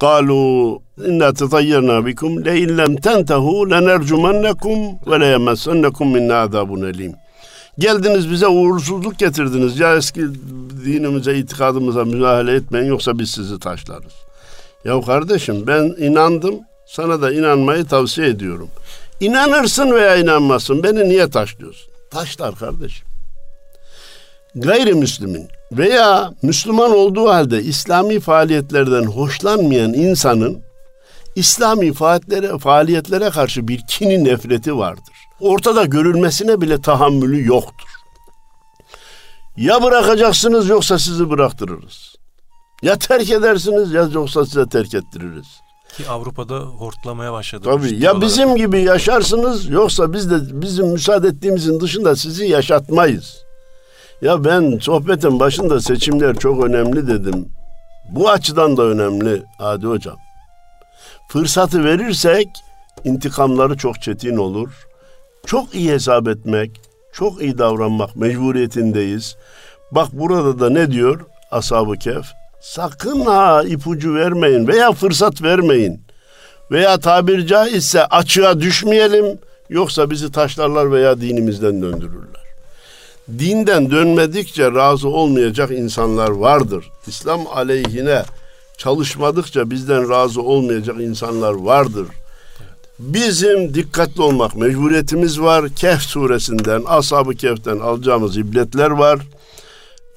قالوا 0.00 0.78
إنا 1.08 1.30
تطيرنا 1.30 2.00
بكم 2.00 2.30
لئن 2.46 2.70
لم 2.80 2.92
تنتهوا 2.96 3.66
لنرجمنكم 3.66 4.98
وليمسنكم 5.06 6.12
منا 6.12 6.34
عذاب 6.34 6.70
أليم 6.84 7.14
Geldiniz 7.78 8.30
bize 8.30 8.46
uğursuzluk 8.46 9.18
getirdiniz. 9.18 9.78
Ya 9.78 9.96
eski 9.96 10.20
dinimize, 10.84 11.38
itikadımıza 11.38 12.04
müdahale 12.04 12.54
etmeyin 12.54 12.86
yoksa 12.86 13.18
biz 13.18 13.30
sizi 13.30 13.58
taşlarız. 13.58 14.12
Ya 14.84 15.00
kardeşim 15.00 15.66
ben 15.66 15.82
inandım. 15.98 16.54
Sana 16.86 17.22
da 17.22 17.32
inanmayı 17.32 17.84
tavsiye 17.84 18.28
ediyorum. 18.28 18.68
İnanırsın 19.20 19.90
veya 19.90 20.16
inanmazsın. 20.16 20.82
Beni 20.82 21.08
niye 21.08 21.30
taşlıyorsun? 21.30 21.90
Taşlar 22.10 22.54
kardeşim 22.54 23.06
gayrimüslimin 24.54 25.48
veya 25.77 26.33
Müslüman 26.41 26.91
olduğu 26.91 27.29
halde 27.29 27.63
İslami 27.63 28.19
faaliyetlerden 28.19 29.03
hoşlanmayan 29.03 29.93
insanın 29.93 30.61
İslami 31.35 31.93
faaliyetlere, 31.93 32.57
faaliyetlere 32.57 33.29
karşı 33.29 33.67
bir 33.67 33.81
kini 33.89 34.23
nefreti 34.23 34.77
vardır. 34.77 35.13
Ortada 35.39 35.85
görülmesine 35.85 36.61
bile 36.61 36.81
tahammülü 36.81 37.47
yoktur. 37.47 37.89
Ya 39.57 39.83
bırakacaksınız 39.83 40.69
yoksa 40.69 40.99
sizi 40.99 41.29
bıraktırırız. 41.29 42.15
Ya 42.81 42.95
terk 42.97 43.31
edersiniz 43.31 43.93
ya 43.93 44.09
yoksa 44.13 44.45
size 44.45 44.69
terk 44.69 44.93
ettiririz. 44.93 45.47
Ki 45.97 46.09
Avrupa'da 46.09 46.59
hortlamaya 46.59 47.33
başladı. 47.33 47.63
Tabii 47.63 48.03
ya 48.03 48.11
olarak. 48.11 48.21
bizim 48.21 48.55
gibi 48.55 48.81
yaşarsınız 48.81 49.69
yoksa 49.69 50.13
biz 50.13 50.31
de 50.31 50.61
bizim 50.61 50.87
müsaade 50.87 51.27
ettiğimizin 51.27 51.79
dışında 51.79 52.15
sizi 52.15 52.45
yaşatmayız. 52.45 53.44
Ya 54.21 54.43
ben 54.43 54.77
sohbetin 54.81 55.39
başında 55.39 55.81
seçimler 55.81 56.35
çok 56.35 56.63
önemli 56.63 57.07
dedim. 57.07 57.49
Bu 58.09 58.29
açıdan 58.29 58.77
da 58.77 58.83
önemli 58.83 59.43
Adi 59.59 59.87
Hocam. 59.87 60.17
Fırsatı 61.27 61.83
verirsek 61.83 62.47
intikamları 63.03 63.77
çok 63.77 64.01
çetin 64.01 64.37
olur. 64.37 64.69
Çok 65.45 65.75
iyi 65.75 65.91
hesap 65.91 66.27
etmek, 66.27 66.81
çok 67.13 67.41
iyi 67.41 67.57
davranmak 67.57 68.15
mecburiyetindeyiz. 68.15 69.35
Bak 69.91 70.07
burada 70.13 70.59
da 70.59 70.69
ne 70.69 70.91
diyor 70.91 71.21
Ashab-ı 71.51 71.93
Kehf? 71.93 72.25
Sakın 72.61 73.19
ha 73.19 73.63
ipucu 73.63 74.15
vermeyin 74.15 74.67
veya 74.67 74.91
fırsat 74.91 75.41
vermeyin. 75.41 76.01
Veya 76.71 76.99
tabir 76.99 77.47
caizse 77.47 78.05
açığa 78.05 78.59
düşmeyelim 78.59 79.39
yoksa 79.69 80.09
bizi 80.09 80.31
taşlarlar 80.31 80.91
veya 80.91 81.21
dinimizden 81.21 81.81
döndürürler. 81.81 82.44
Dinden 83.29 83.91
dönmedikçe 83.91 84.71
razı 84.71 85.07
olmayacak 85.07 85.71
insanlar 85.71 86.29
vardır. 86.29 86.91
İslam 87.07 87.47
aleyhine 87.47 88.23
çalışmadıkça 88.77 89.69
bizden 89.69 90.09
razı 90.09 90.41
olmayacak 90.41 90.95
insanlar 91.01 91.53
vardır. 91.53 92.07
Bizim 92.99 93.73
dikkatli 93.73 94.21
olmak 94.21 94.55
mecburiyetimiz 94.55 95.41
var. 95.41 95.69
Kehf 95.69 96.01
suresinden, 96.01 96.83
Ashab-ı 96.87 97.35
Kehf'ten 97.35 97.79
alacağımız 97.79 98.37
ibretler 98.37 98.89
var. 98.89 99.19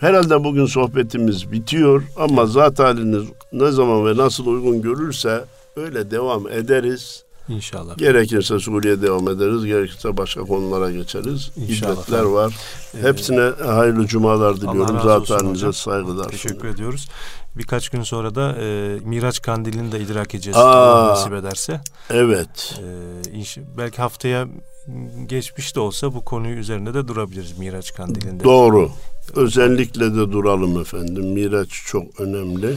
Herhalde 0.01 0.45
bugün 0.45 0.67
sohbetimiz 0.67 1.53
bitiyor 1.53 2.03
ama 2.17 2.47
zat 2.47 2.79
haliniz 2.79 3.25
ne 3.53 3.71
zaman 3.71 4.07
ve 4.07 4.17
nasıl 4.17 4.47
uygun 4.47 4.83
görürse 4.83 5.45
öyle 5.77 6.11
devam 6.11 6.49
ederiz. 6.49 7.25
İnşallah. 7.49 7.97
Gerekirse 7.99 8.59
Suriye 8.59 9.03
devam 9.03 9.29
ederiz, 9.29 9.65
gerekirse 9.65 10.17
başka 10.17 10.41
konulara 10.41 10.91
geçeriz. 10.91 11.51
İnşallah. 11.57 11.93
İbretler 11.93 12.23
var. 12.23 12.57
Ee, 12.95 13.03
Hepsine 13.03 13.65
hayırlı 13.67 14.07
cumalar 14.07 14.57
diliyorum. 14.57 15.01
Zat 15.03 15.31
halinize 15.31 15.73
saygılar. 15.73 16.29
Teşekkür 16.29 16.49
sunuyorum. 16.55 16.75
ediyoruz. 16.75 17.09
Birkaç 17.57 17.89
gün 17.89 18.03
sonra 18.03 18.35
da 18.35 18.57
e, 18.61 18.99
Miraç 19.05 19.43
Kandili'ni 19.43 19.93
de 19.93 20.01
idrak 20.01 20.35
edeceğiz. 20.35 20.57
Aa, 20.57 21.09
nasip 21.09 21.33
ederse. 21.33 21.81
Evet. 22.11 22.81
E, 23.35 23.77
belki 23.79 23.97
haftaya 23.97 24.49
geçmiş 25.27 25.77
de 25.77 25.81
olsa 25.81 26.15
bu 26.15 26.25
konuyu 26.25 26.57
üzerinde 26.57 26.95
de 26.95 27.09
durabiliriz 27.09 27.59
Miraç 27.59 27.95
Kandili'nde. 27.95 28.45
Doğru. 28.45 28.91
Özellikle 29.37 30.05
de 30.15 30.33
duralım 30.33 30.81
efendim. 30.81 31.27
Miraç 31.27 31.69
çok 31.87 32.21
önemli. 32.21 32.77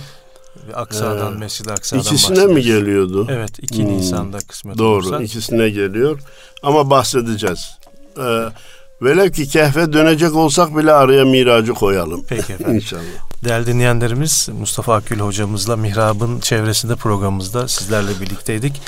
Aksa'dan, 0.73 1.33
ee, 1.33 1.37
Mescid-i 1.37 1.71
Aksa'dan 1.71 2.01
İkisine 2.01 2.45
mi 2.45 2.61
geliyordu? 2.61 3.27
Evet, 3.29 3.59
2 3.59 3.83
hmm, 3.83 3.97
Nisan'da 3.97 4.37
kısmet 4.37 4.77
Doğru, 4.77 5.07
olursa. 5.07 5.23
ikisine 5.23 5.69
geliyor. 5.69 6.19
Ama 6.63 6.89
bahsedeceğiz. 6.89 7.77
Ee, 8.17 8.45
Velev 9.01 9.31
ki 9.31 9.47
kehfe 9.47 9.93
dönecek 9.93 10.35
olsak 10.35 10.77
bile 10.77 10.91
araya 10.91 11.25
miracı 11.25 11.73
koyalım. 11.73 12.25
Peki 12.29 12.53
efendim. 12.53 12.75
İnşallah. 12.75 13.01
Değerli 13.43 13.65
dinleyenlerimiz 13.65 14.49
Mustafa 14.59 14.95
Akgül 14.95 15.19
hocamızla 15.19 15.77
Mihrab'ın 15.77 16.39
çevresinde 16.39 16.95
programımızda 16.95 17.67
sizlerle 17.67 18.21
birlikteydik. 18.21 18.81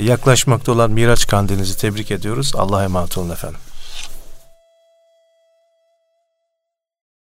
Yaklaşmakta 0.00 0.72
olan 0.72 0.90
Miraç 0.90 1.26
kandilinizi 1.26 1.76
tebrik 1.76 2.10
ediyoruz. 2.10 2.52
Allah'a 2.56 2.84
emanet 2.84 3.18
olun 3.18 3.30
efendim. 3.30 3.60